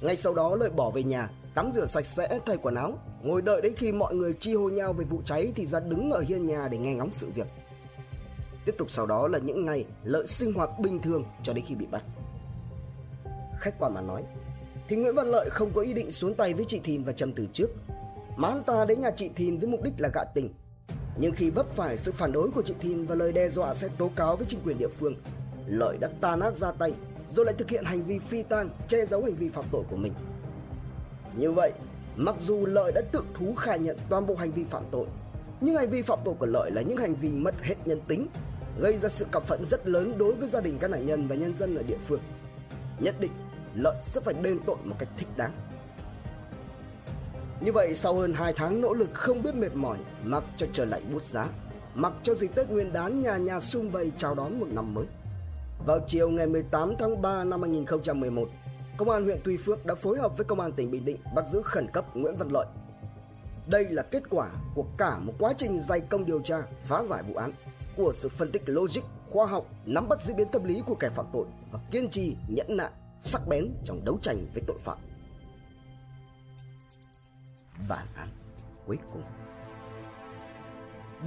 Ngay 0.00 0.16
sau 0.16 0.34
đó 0.34 0.54
Lợi 0.54 0.70
bỏ 0.70 0.90
về 0.90 1.02
nhà 1.02 1.30
Tắm 1.54 1.72
rửa 1.72 1.84
sạch 1.84 2.06
sẽ, 2.06 2.40
thay 2.46 2.56
quần 2.56 2.74
áo 2.74 2.98
Ngồi 3.22 3.42
đợi 3.42 3.60
đến 3.62 3.74
khi 3.76 3.92
mọi 3.92 4.14
người 4.14 4.34
chi 4.40 4.54
hô 4.54 4.68
nhau 4.68 4.92
về 4.92 5.04
vụ 5.04 5.22
cháy 5.24 5.52
Thì 5.56 5.66
ra 5.66 5.80
đứng 5.80 6.10
ở 6.10 6.20
hiên 6.20 6.46
nhà 6.46 6.68
để 6.68 6.78
nghe 6.78 6.94
ngóng 6.94 7.12
sự 7.12 7.30
việc. 7.34 7.46
Tiếp 8.64 8.74
tục 8.78 8.90
sau 8.90 9.06
đó 9.06 9.28
là 9.28 9.38
những 9.38 9.66
ngày 9.66 9.84
Lợi 10.04 10.26
sinh 10.26 10.52
hoạt 10.52 10.70
bình 10.80 11.02
thường 11.02 11.24
cho 11.42 11.52
đến 11.52 11.64
khi 11.68 11.74
bị 11.74 11.86
bắt 11.86 12.02
khách 13.58 13.78
quan 13.78 13.94
mà 13.94 14.00
nói. 14.00 14.22
Thì 14.88 14.96
Nguyễn 14.96 15.14
Văn 15.14 15.30
Lợi 15.30 15.50
không 15.50 15.70
có 15.74 15.80
ý 15.80 15.92
định 15.92 16.10
xuống 16.10 16.34
tay 16.34 16.54
với 16.54 16.64
chị 16.68 16.80
Thìn 16.84 17.04
và 17.04 17.12
Trầm 17.12 17.32
từ 17.32 17.46
trước, 17.52 17.70
mà 18.36 18.48
hắn 18.48 18.62
ta 18.62 18.84
đến 18.84 19.00
nhà 19.00 19.10
chị 19.10 19.30
Thìn 19.36 19.56
với 19.56 19.68
mục 19.68 19.82
đích 19.82 19.94
là 19.98 20.08
gạ 20.14 20.24
tình. 20.24 20.50
Nhưng 21.16 21.32
khi 21.32 21.50
vấp 21.50 21.66
phải 21.66 21.96
sự 21.96 22.12
phản 22.12 22.32
đối 22.32 22.50
của 22.50 22.62
chị 22.62 22.74
Thìn 22.80 23.06
và 23.06 23.14
lời 23.14 23.32
đe 23.32 23.48
dọa 23.48 23.74
sẽ 23.74 23.88
tố 23.98 24.10
cáo 24.16 24.36
với 24.36 24.46
chính 24.46 24.60
quyền 24.64 24.78
địa 24.78 24.88
phương, 24.88 25.14
Lợi 25.66 25.98
đã 26.00 26.08
tan 26.20 26.40
ác 26.40 26.56
ra 26.56 26.72
tay, 26.72 26.94
rồi 27.28 27.46
lại 27.46 27.54
thực 27.58 27.70
hiện 27.70 27.84
hành 27.84 28.02
vi 28.02 28.18
phi 28.18 28.42
tang, 28.42 28.70
che 28.88 29.06
giấu 29.06 29.22
hành 29.22 29.34
vi 29.34 29.48
phạm 29.48 29.64
tội 29.72 29.82
của 29.90 29.96
mình. 29.96 30.12
Như 31.36 31.52
vậy, 31.52 31.72
mặc 32.16 32.36
dù 32.38 32.66
Lợi 32.66 32.92
đã 32.94 33.00
tự 33.12 33.22
thú 33.34 33.54
khai 33.54 33.78
nhận 33.78 33.96
toàn 34.08 34.26
bộ 34.26 34.34
hành 34.34 34.52
vi 34.52 34.64
phạm 34.64 34.82
tội, 34.90 35.06
nhưng 35.60 35.76
hành 35.76 35.90
vi 35.90 36.02
phạm 36.02 36.18
tội 36.24 36.34
của 36.38 36.46
Lợi 36.46 36.70
là 36.70 36.82
những 36.82 36.98
hành 36.98 37.14
vi 37.14 37.28
mất 37.28 37.54
hết 37.62 37.74
nhân 37.84 38.00
tính, 38.08 38.26
gây 38.80 38.98
ra 38.98 39.08
sự 39.08 39.26
căm 39.32 39.42
phẫn 39.42 39.64
rất 39.64 39.88
lớn 39.88 40.18
đối 40.18 40.34
với 40.34 40.48
gia 40.48 40.60
đình 40.60 40.78
các 40.80 40.90
nạn 40.90 41.06
nhân 41.06 41.28
và 41.28 41.34
nhân 41.34 41.54
dân 41.54 41.76
ở 41.76 41.82
địa 41.82 41.98
phương. 42.06 42.20
Nhất 43.00 43.14
định 43.20 43.32
Lợi 43.78 43.96
sẽ 44.02 44.20
phải 44.20 44.34
đền 44.42 44.58
tội 44.66 44.76
một 44.84 44.96
cách 44.98 45.08
thích 45.16 45.28
đáng. 45.36 45.52
Như 47.60 47.72
vậy 47.72 47.94
sau 47.94 48.14
hơn 48.14 48.32
2 48.32 48.52
tháng 48.56 48.80
nỗ 48.80 48.92
lực 48.92 49.10
không 49.12 49.42
biết 49.42 49.54
mệt 49.54 49.74
mỏi 49.74 49.98
Mặc 50.24 50.44
cho 50.56 50.66
trời 50.72 50.86
lạnh 50.86 51.12
bút 51.12 51.24
giá 51.24 51.48
Mặc 51.94 52.12
cho 52.22 52.34
dịp 52.34 52.50
Tết 52.54 52.70
Nguyên 52.70 52.92
đán 52.92 53.22
nhà 53.22 53.36
nhà 53.36 53.60
sum 53.60 53.88
vầy 53.88 54.12
chào 54.16 54.34
đón 54.34 54.60
một 54.60 54.66
năm 54.68 54.94
mới. 54.94 55.06
Vào 55.86 56.00
chiều 56.06 56.30
ngày 56.30 56.46
18 56.46 56.94
tháng 56.98 57.22
3 57.22 57.44
năm 57.44 57.62
2011 57.62 58.48
Công 58.98 59.10
an 59.10 59.24
huyện 59.24 59.40
Tuy 59.44 59.56
Phước 59.56 59.86
đã 59.86 59.94
phối 59.94 60.18
hợp 60.18 60.36
với 60.36 60.44
Công 60.44 60.60
an 60.60 60.72
tỉnh 60.72 60.90
Bình 60.90 61.04
Định 61.04 61.18
bắt 61.34 61.46
giữ 61.46 61.62
khẩn 61.62 61.86
cấp 61.92 62.16
Nguyễn 62.16 62.36
Văn 62.36 62.48
Lợi. 62.48 62.66
Đây 63.66 63.84
là 63.84 64.02
kết 64.02 64.22
quả 64.30 64.50
của 64.74 64.84
cả 64.98 65.18
một 65.18 65.32
quá 65.38 65.52
trình 65.56 65.80
dày 65.80 66.00
công 66.00 66.24
điều 66.24 66.40
tra, 66.40 66.62
phá 66.84 67.02
giải 67.02 67.22
vụ 67.22 67.34
án, 67.34 67.52
của 67.96 68.12
sự 68.14 68.28
phân 68.28 68.52
tích 68.52 68.62
logic, 68.66 69.02
khoa 69.30 69.46
học, 69.46 69.66
nắm 69.86 70.08
bắt 70.08 70.20
diễn 70.20 70.36
biến 70.36 70.48
tâm 70.52 70.64
lý 70.64 70.82
của 70.86 70.94
kẻ 70.94 71.08
phạm 71.08 71.26
tội 71.32 71.46
và 71.72 71.78
kiên 71.90 72.10
trì, 72.10 72.36
nhẫn 72.48 72.76
nại, 72.76 72.90
sắc 73.20 73.48
bén 73.48 73.74
trong 73.84 74.04
đấu 74.04 74.18
tranh 74.22 74.46
với 74.54 74.62
tội 74.66 74.78
phạm. 74.80 74.98
Bản 77.88 78.06
án 78.14 78.28
cuối 78.86 78.98
cùng 79.12 79.22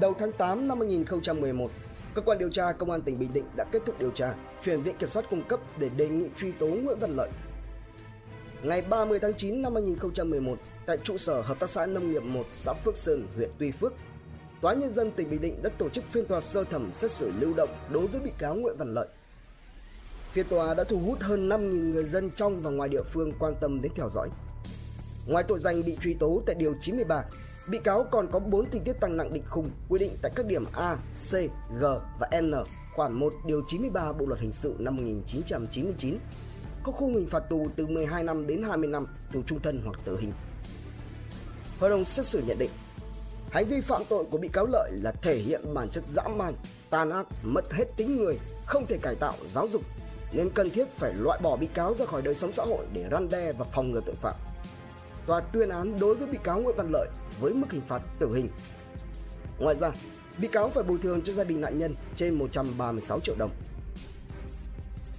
Đầu 0.01 0.13
tháng 0.19 0.31
8 0.31 0.67
năm 0.67 0.79
2011, 0.79 1.71
cơ 2.13 2.21
quan 2.21 2.37
điều 2.37 2.49
tra 2.49 2.71
công 2.71 2.91
an 2.91 3.01
tỉnh 3.01 3.19
Bình 3.19 3.29
Định 3.33 3.45
đã 3.55 3.65
kết 3.71 3.81
thúc 3.85 3.99
điều 3.99 4.11
tra, 4.11 4.35
chuyển 4.61 4.81
viện 4.81 4.95
kiểm 4.99 5.09
sát 5.09 5.25
cung 5.29 5.43
cấp 5.43 5.59
để 5.79 5.89
đề 5.89 6.09
nghị 6.09 6.27
truy 6.37 6.51
tố 6.51 6.67
Nguyễn 6.67 6.99
Văn 6.99 7.11
Lợi. 7.11 7.29
Ngày 8.63 8.81
30 8.81 9.19
tháng 9.19 9.33
9 9.33 9.61
năm 9.61 9.73
2011, 9.73 10.57
tại 10.85 10.97
trụ 11.03 11.17
sở 11.17 11.41
Hợp 11.41 11.59
tác 11.59 11.69
xã 11.69 11.85
Nông 11.85 12.11
nghiệp 12.11 12.23
1 12.23 12.45
xã 12.51 12.73
Phước 12.73 12.97
Sơn, 12.97 13.27
huyện 13.35 13.49
Tuy 13.57 13.71
Phước, 13.71 13.93
Tòa 14.61 14.73
nhân 14.73 14.89
dân 14.89 15.11
tỉnh 15.11 15.29
Bình 15.29 15.41
Định 15.41 15.63
đã 15.63 15.69
tổ 15.77 15.89
chức 15.89 16.03
phiên 16.11 16.25
tòa 16.25 16.39
sơ 16.39 16.63
thẩm 16.63 16.91
xét 16.91 17.11
xử 17.11 17.31
lưu 17.39 17.53
động 17.53 17.69
đối 17.89 18.07
với 18.07 18.21
bị 18.21 18.31
cáo 18.37 18.55
Nguyễn 18.55 18.77
Văn 18.77 18.93
Lợi. 18.93 19.07
Phiên 20.31 20.45
tòa 20.49 20.73
đã 20.73 20.83
thu 20.83 20.99
hút 20.99 21.19
hơn 21.21 21.49
5.000 21.49 21.91
người 21.91 22.03
dân 22.03 22.31
trong 22.35 22.61
và 22.61 22.71
ngoài 22.71 22.89
địa 22.89 23.03
phương 23.11 23.33
quan 23.39 23.55
tâm 23.61 23.81
đến 23.81 23.91
theo 23.95 24.09
dõi. 24.09 24.29
Ngoài 25.27 25.43
tội 25.47 25.59
danh 25.59 25.81
bị 25.85 25.97
truy 26.01 26.13
tố 26.13 26.41
tại 26.45 26.55
Điều 26.55 26.73
93, 26.81 27.23
bị 27.67 27.79
cáo 27.83 28.05
còn 28.11 28.31
có 28.31 28.39
4 28.39 28.65
tình 28.65 28.83
tiết 28.83 28.93
tăng 28.93 29.17
nặng 29.17 29.33
định 29.33 29.43
khung 29.47 29.69
quy 29.89 29.99
định 29.99 30.15
tại 30.21 30.31
các 30.35 30.45
điểm 30.45 30.63
A, 30.73 30.95
C, 30.95 31.33
G 31.79 31.83
và 32.19 32.29
N 32.41 32.51
khoản 32.95 33.13
1 33.13 33.33
Điều 33.45 33.61
93 33.67 34.11
Bộ 34.11 34.25
Luật 34.25 34.39
Hình 34.39 34.51
sự 34.51 34.75
năm 34.79 34.95
1999 34.95 36.17
có 36.83 36.91
khung 36.91 37.15
hình 37.15 37.27
phạt 37.27 37.43
tù 37.49 37.67
từ 37.75 37.87
12 37.87 38.23
năm 38.23 38.47
đến 38.47 38.63
20 38.63 38.89
năm 38.89 39.07
tù 39.33 39.41
trung 39.41 39.59
thân 39.59 39.81
hoặc 39.85 39.99
tử 40.05 40.17
hình. 40.19 40.33
Hội 41.79 41.89
đồng 41.89 42.05
xét 42.05 42.25
xử 42.25 42.43
nhận 42.47 42.57
định 42.57 42.71
Hành 43.51 43.65
vi 43.65 43.81
phạm 43.81 44.01
tội 44.09 44.25
của 44.31 44.37
bị 44.37 44.47
cáo 44.47 44.65
Lợi 44.65 44.91
là 45.03 45.11
thể 45.11 45.35
hiện 45.35 45.73
bản 45.73 45.89
chất 45.89 46.03
dã 46.07 46.23
man, 46.27 46.53
tàn 46.89 47.09
ác, 47.09 47.25
mất 47.43 47.71
hết 47.71 47.85
tính 47.97 48.17
người, 48.17 48.39
không 48.65 48.85
thể 48.87 48.97
cải 48.97 49.15
tạo, 49.15 49.33
giáo 49.45 49.67
dục 49.67 49.81
nên 50.33 50.49
cần 50.49 50.69
thiết 50.69 50.89
phải 50.89 51.13
loại 51.13 51.39
bỏ 51.43 51.55
bị 51.55 51.67
cáo 51.67 51.93
ra 51.93 52.05
khỏi 52.05 52.21
đời 52.21 52.35
sống 52.35 52.53
xã 52.53 52.63
hội 52.63 52.85
để 52.93 53.05
răn 53.11 53.29
đe 53.29 53.53
và 53.53 53.65
phòng 53.65 53.91
ngừa 53.91 54.01
tội 54.05 54.15
phạm. 54.15 54.35
tòa 55.25 55.39
tuyên 55.39 55.69
án 55.69 55.99
đối 55.99 56.15
với 56.15 56.27
bị 56.27 56.37
cáo 56.43 56.59
Nguyễn 56.59 56.75
Văn 56.75 56.89
Lợi 56.91 57.07
với 57.39 57.53
mức 57.53 57.71
hình 57.71 57.81
phạt 57.87 58.01
tử 58.19 58.35
hình. 58.35 58.49
Ngoài 59.59 59.75
ra, 59.75 59.91
bị 60.37 60.47
cáo 60.47 60.69
phải 60.69 60.83
bồi 60.83 60.97
thường 60.97 61.21
cho 61.21 61.33
gia 61.33 61.43
đình 61.43 61.61
nạn 61.61 61.79
nhân 61.79 61.93
trên 62.15 62.33
136 62.33 63.19
triệu 63.19 63.35
đồng. 63.39 63.51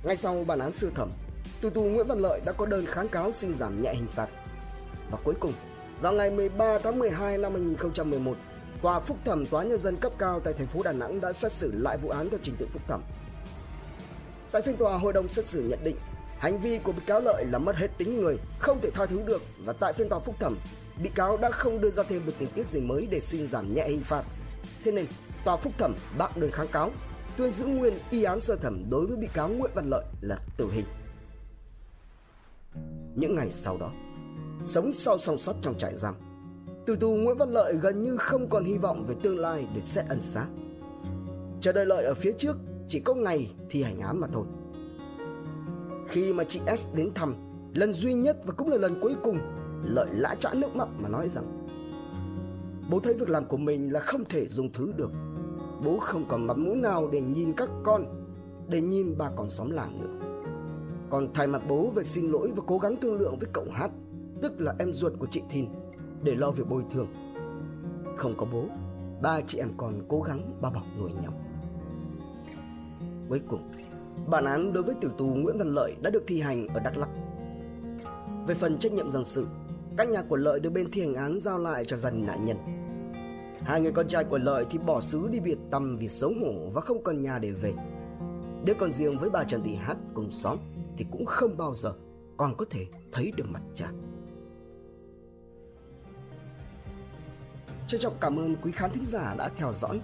Ngay 0.04 0.16
sau 0.16 0.44
bản 0.46 0.58
án 0.58 0.72
sơ 0.72 0.90
thẩm, 0.94 1.10
tù 1.60 1.70
tù 1.70 1.82
Nguyễn 1.82 2.06
Văn 2.06 2.18
Lợi 2.18 2.40
đã 2.44 2.52
có 2.52 2.66
đơn 2.66 2.86
kháng 2.86 3.08
cáo 3.08 3.32
xin 3.32 3.54
giảm 3.54 3.82
nhẹ 3.82 3.94
hình 3.94 4.08
phạt. 4.08 4.28
Và 5.10 5.18
cuối 5.24 5.34
cùng, 5.40 5.52
vào 6.00 6.12
ngày 6.12 6.30
13 6.30 6.78
tháng 6.78 6.98
12 6.98 7.38
năm 7.38 7.52
2011, 7.52 8.36
Tòa 8.82 9.00
phúc 9.00 9.16
thẩm 9.24 9.46
Tòa 9.46 9.64
nhân 9.64 9.78
dân 9.78 9.96
cấp 9.96 10.12
cao 10.18 10.40
tại 10.40 10.54
thành 10.54 10.66
phố 10.66 10.82
Đà 10.82 10.92
Nẵng 10.92 11.20
đã 11.20 11.32
xét 11.32 11.52
xử 11.52 11.72
lại 11.74 11.98
vụ 11.98 12.08
án 12.08 12.30
theo 12.30 12.40
trình 12.42 12.56
tự 12.58 12.66
phúc 12.72 12.82
thẩm. 12.88 13.02
Tại 14.52 14.62
phiên 14.62 14.76
tòa, 14.76 14.98
hội 14.98 15.12
đồng 15.12 15.28
xét 15.28 15.48
xử 15.48 15.62
nhận 15.62 15.78
định 15.84 15.96
hành 16.38 16.58
vi 16.58 16.78
của 16.78 16.92
bị 16.92 17.00
cáo 17.06 17.20
Lợi 17.20 17.44
là 17.44 17.58
mất 17.58 17.76
hết 17.76 17.98
tính 17.98 18.20
người, 18.20 18.38
không 18.58 18.80
thể 18.80 18.90
tha 18.90 19.06
thứ 19.06 19.22
được 19.26 19.42
và 19.64 19.72
tại 19.72 19.92
phiên 19.92 20.08
tòa 20.08 20.18
phúc 20.18 20.34
thẩm, 20.40 20.56
bị 21.02 21.10
cáo 21.14 21.36
đã 21.36 21.50
không 21.50 21.80
đưa 21.80 21.90
ra 21.90 22.02
thêm 22.02 22.22
được 22.26 22.32
tình 22.38 22.50
tiết 22.50 22.68
gì 22.68 22.80
mới 22.80 23.06
để 23.10 23.20
xin 23.20 23.46
giảm 23.46 23.74
nhẹ 23.74 23.84
hình 23.88 24.00
phạt. 24.00 24.24
Thế 24.84 24.92
nên, 24.92 25.06
tòa 25.44 25.56
phúc 25.56 25.72
thẩm 25.78 25.94
bác 26.18 26.36
đơn 26.36 26.50
kháng 26.50 26.68
cáo, 26.68 26.90
tuyên 27.36 27.50
giữ 27.50 27.66
nguyên 27.66 27.98
y 28.10 28.22
án 28.22 28.40
sơ 28.40 28.56
thẩm 28.56 28.90
đối 28.90 29.06
với 29.06 29.16
bị 29.16 29.28
cáo 29.34 29.48
Nguyễn 29.48 29.70
Văn 29.74 29.90
Lợi 29.90 30.04
là 30.20 30.36
tử 30.56 30.68
hình. 30.72 30.84
Những 33.14 33.34
ngày 33.34 33.48
sau 33.50 33.78
đó, 33.78 33.92
sống 34.62 34.92
sau 34.92 35.18
song 35.18 35.38
sắt 35.38 35.56
trong 35.62 35.78
trại 35.78 35.94
giam, 35.94 36.14
từ 36.86 36.96
tù 36.96 37.08
Nguyễn 37.08 37.36
Văn 37.36 37.50
Lợi 37.50 37.74
gần 37.82 38.02
như 38.02 38.16
không 38.16 38.48
còn 38.48 38.64
hy 38.64 38.78
vọng 38.78 39.04
về 39.08 39.14
tương 39.22 39.38
lai 39.38 39.66
để 39.74 39.80
xét 39.84 40.04
ân 40.08 40.20
xá. 40.20 40.46
Chờ 41.60 41.72
đợi 41.72 41.86
Lợi 41.86 42.04
ở 42.04 42.14
phía 42.14 42.32
trước 42.38 42.56
chỉ 42.92 43.00
có 43.00 43.14
ngày 43.14 43.54
thi 43.70 43.82
hành 43.82 44.00
án 44.00 44.20
mà 44.20 44.26
thôi. 44.32 44.44
Khi 46.08 46.32
mà 46.32 46.44
chị 46.44 46.60
S 46.76 46.86
đến 46.94 47.10
thăm, 47.14 47.34
lần 47.74 47.92
duy 47.92 48.14
nhất 48.14 48.36
và 48.44 48.54
cũng 48.54 48.68
là 48.68 48.76
lần 48.76 49.00
cuối 49.00 49.14
cùng, 49.22 49.38
Lợi 49.84 50.08
lã 50.12 50.34
trã 50.34 50.50
nước 50.54 50.76
mắt 50.76 50.88
mà 50.98 51.08
nói 51.08 51.28
rằng 51.28 51.66
Bố 52.90 53.00
thấy 53.00 53.14
việc 53.14 53.28
làm 53.28 53.44
của 53.44 53.56
mình 53.56 53.92
là 53.92 54.00
không 54.00 54.24
thể 54.24 54.46
dùng 54.46 54.72
thứ 54.72 54.92
được. 54.96 55.10
Bố 55.84 55.98
không 56.00 56.24
còn 56.28 56.46
mặt 56.46 56.56
mũi 56.56 56.76
nào 56.76 57.08
để 57.12 57.20
nhìn 57.20 57.52
các 57.52 57.70
con, 57.82 58.04
để 58.68 58.80
nhìn 58.80 59.14
bà 59.18 59.30
còn 59.36 59.50
xóm 59.50 59.70
làng 59.70 60.00
nữa. 60.00 60.26
Còn 61.10 61.28
thay 61.34 61.46
mặt 61.46 61.62
bố 61.68 61.90
về 61.94 62.02
xin 62.02 62.30
lỗi 62.30 62.52
và 62.56 62.62
cố 62.66 62.78
gắng 62.78 62.96
thương 63.00 63.18
lượng 63.18 63.36
với 63.38 63.48
cậu 63.52 63.64
Hát, 63.72 63.90
tức 64.42 64.52
là 64.60 64.74
em 64.78 64.92
ruột 64.92 65.12
của 65.18 65.26
chị 65.30 65.42
Thìn, 65.50 65.68
để 66.22 66.34
lo 66.34 66.50
việc 66.50 66.68
bồi 66.68 66.84
thường. 66.90 67.08
Không 68.16 68.34
có 68.38 68.46
bố, 68.52 68.64
ba 69.22 69.40
chị 69.46 69.58
em 69.58 69.68
còn 69.76 70.02
cố 70.08 70.20
gắng 70.20 70.58
bao 70.60 70.72
bọc 70.72 70.84
nuôi 70.98 71.10
nhau. 71.22 71.32
Cuối 73.32 73.42
cùng, 73.48 73.68
bản 74.26 74.44
án 74.44 74.72
đối 74.72 74.82
với 74.82 74.94
tử 75.00 75.10
tù 75.18 75.26
Nguyễn 75.26 75.58
Văn 75.58 75.68
Lợi 75.68 75.96
đã 76.00 76.10
được 76.10 76.24
thi 76.26 76.40
hành 76.40 76.68
ở 76.68 76.80
Đắk 76.80 76.96
Lắk. 76.96 77.08
Về 78.46 78.54
phần 78.54 78.78
trách 78.78 78.92
nhiệm 78.92 79.10
dân 79.10 79.24
sự, 79.24 79.46
các 79.98 80.08
nhà 80.08 80.22
của 80.22 80.36
Lợi 80.36 80.60
được 80.60 80.70
bên 80.70 80.90
thi 80.90 81.00
hành 81.00 81.14
án 81.14 81.38
giao 81.38 81.58
lại 81.58 81.84
cho 81.84 81.96
gia 81.96 82.10
đình 82.10 82.26
nạn 82.26 82.44
nhân. 82.44 82.56
Hai 83.62 83.80
người 83.80 83.92
con 83.92 84.08
trai 84.08 84.24
của 84.24 84.38
Lợi 84.38 84.66
thì 84.70 84.78
bỏ 84.78 85.00
xứ 85.00 85.28
đi 85.28 85.40
biệt 85.40 85.58
tăm 85.70 85.96
vì 85.96 86.08
xấu 86.08 86.32
hổ 86.40 86.70
và 86.72 86.80
không 86.80 87.02
còn 87.02 87.22
nhà 87.22 87.38
để 87.38 87.50
về. 87.50 87.72
Đứa 88.64 88.74
con 88.74 88.92
riêng 88.92 89.18
với 89.18 89.30
bà 89.30 89.44
Trần 89.44 89.62
Thị 89.62 89.74
Hát 89.74 89.96
cùng 90.14 90.30
xóm 90.30 90.58
thì 90.96 91.06
cũng 91.10 91.24
không 91.26 91.56
bao 91.56 91.74
giờ 91.74 91.92
còn 92.36 92.56
có 92.56 92.64
thể 92.70 92.86
thấy 93.12 93.32
được 93.36 93.46
mặt 93.48 93.62
cha. 93.74 93.86
Trân 97.86 98.00
trọng 98.00 98.14
cảm 98.20 98.38
ơn 98.38 98.56
quý 98.62 98.72
khán 98.72 98.90
thính 98.90 99.04
giả 99.04 99.34
đã 99.38 99.48
theo 99.56 99.72
dõi. 99.72 100.00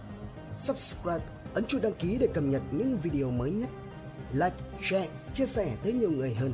Subscribe, 0.56 1.24
ấn 1.58 1.66
chuông 1.66 1.82
đăng 1.82 1.94
ký 1.94 2.18
để 2.18 2.26
cập 2.26 2.44
nhật 2.44 2.62
những 2.70 2.98
video 3.02 3.30
mới 3.30 3.50
nhất. 3.50 3.68
Like, 4.32 4.56
share, 4.82 5.08
chia 5.34 5.46
sẻ 5.46 5.76
tới 5.82 5.92
nhiều 5.92 6.10
người 6.10 6.34
hơn. 6.34 6.52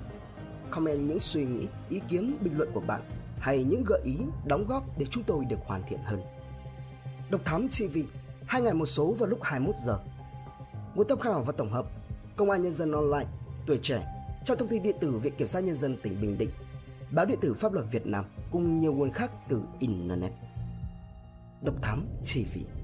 Comment 0.70 1.08
những 1.08 1.18
suy 1.18 1.44
nghĩ, 1.44 1.66
ý 1.88 2.00
kiến, 2.08 2.36
bình 2.40 2.58
luận 2.58 2.70
của 2.74 2.80
bạn 2.80 3.02
hay 3.38 3.64
những 3.64 3.84
gợi 3.86 4.00
ý, 4.04 4.16
đóng 4.44 4.64
góp 4.68 4.98
để 4.98 5.06
chúng 5.10 5.24
tôi 5.24 5.44
được 5.44 5.56
hoàn 5.64 5.82
thiện 5.88 5.98
hơn. 6.04 6.22
Độc 7.30 7.40
Thám 7.44 7.68
TV, 7.68 7.98
hai 8.46 8.62
ngày 8.62 8.74
một 8.74 8.86
số 8.86 9.12
vào 9.12 9.28
lúc 9.28 9.38
21 9.42 9.76
giờ. 9.78 9.98
Nguồn 10.94 11.08
tham 11.08 11.18
khảo 11.18 11.42
và 11.42 11.52
tổng 11.52 11.72
hợp, 11.72 11.86
Công 12.36 12.50
an 12.50 12.62
Nhân 12.62 12.72
dân 12.72 12.92
Online, 12.92 13.30
Tuổi 13.66 13.78
Trẻ, 13.82 14.06
trang 14.44 14.58
thông 14.58 14.68
tin 14.68 14.82
điện 14.82 14.96
tử 15.00 15.18
Viện 15.18 15.34
Kiểm 15.38 15.48
sát 15.48 15.60
Nhân 15.60 15.78
dân 15.78 15.96
tỉnh 16.02 16.20
Bình 16.20 16.38
Định, 16.38 16.50
báo 17.10 17.24
điện 17.24 17.38
tử 17.40 17.54
Pháp 17.54 17.72
luật 17.72 17.86
Việt 17.90 18.06
Nam 18.06 18.24
cùng 18.50 18.80
nhiều 18.80 18.92
nguồn 18.92 19.12
khác 19.12 19.30
từ 19.48 19.60
Internet. 19.78 20.32
Độc 21.62 21.74
Thám 21.82 22.06
TV 22.22 22.83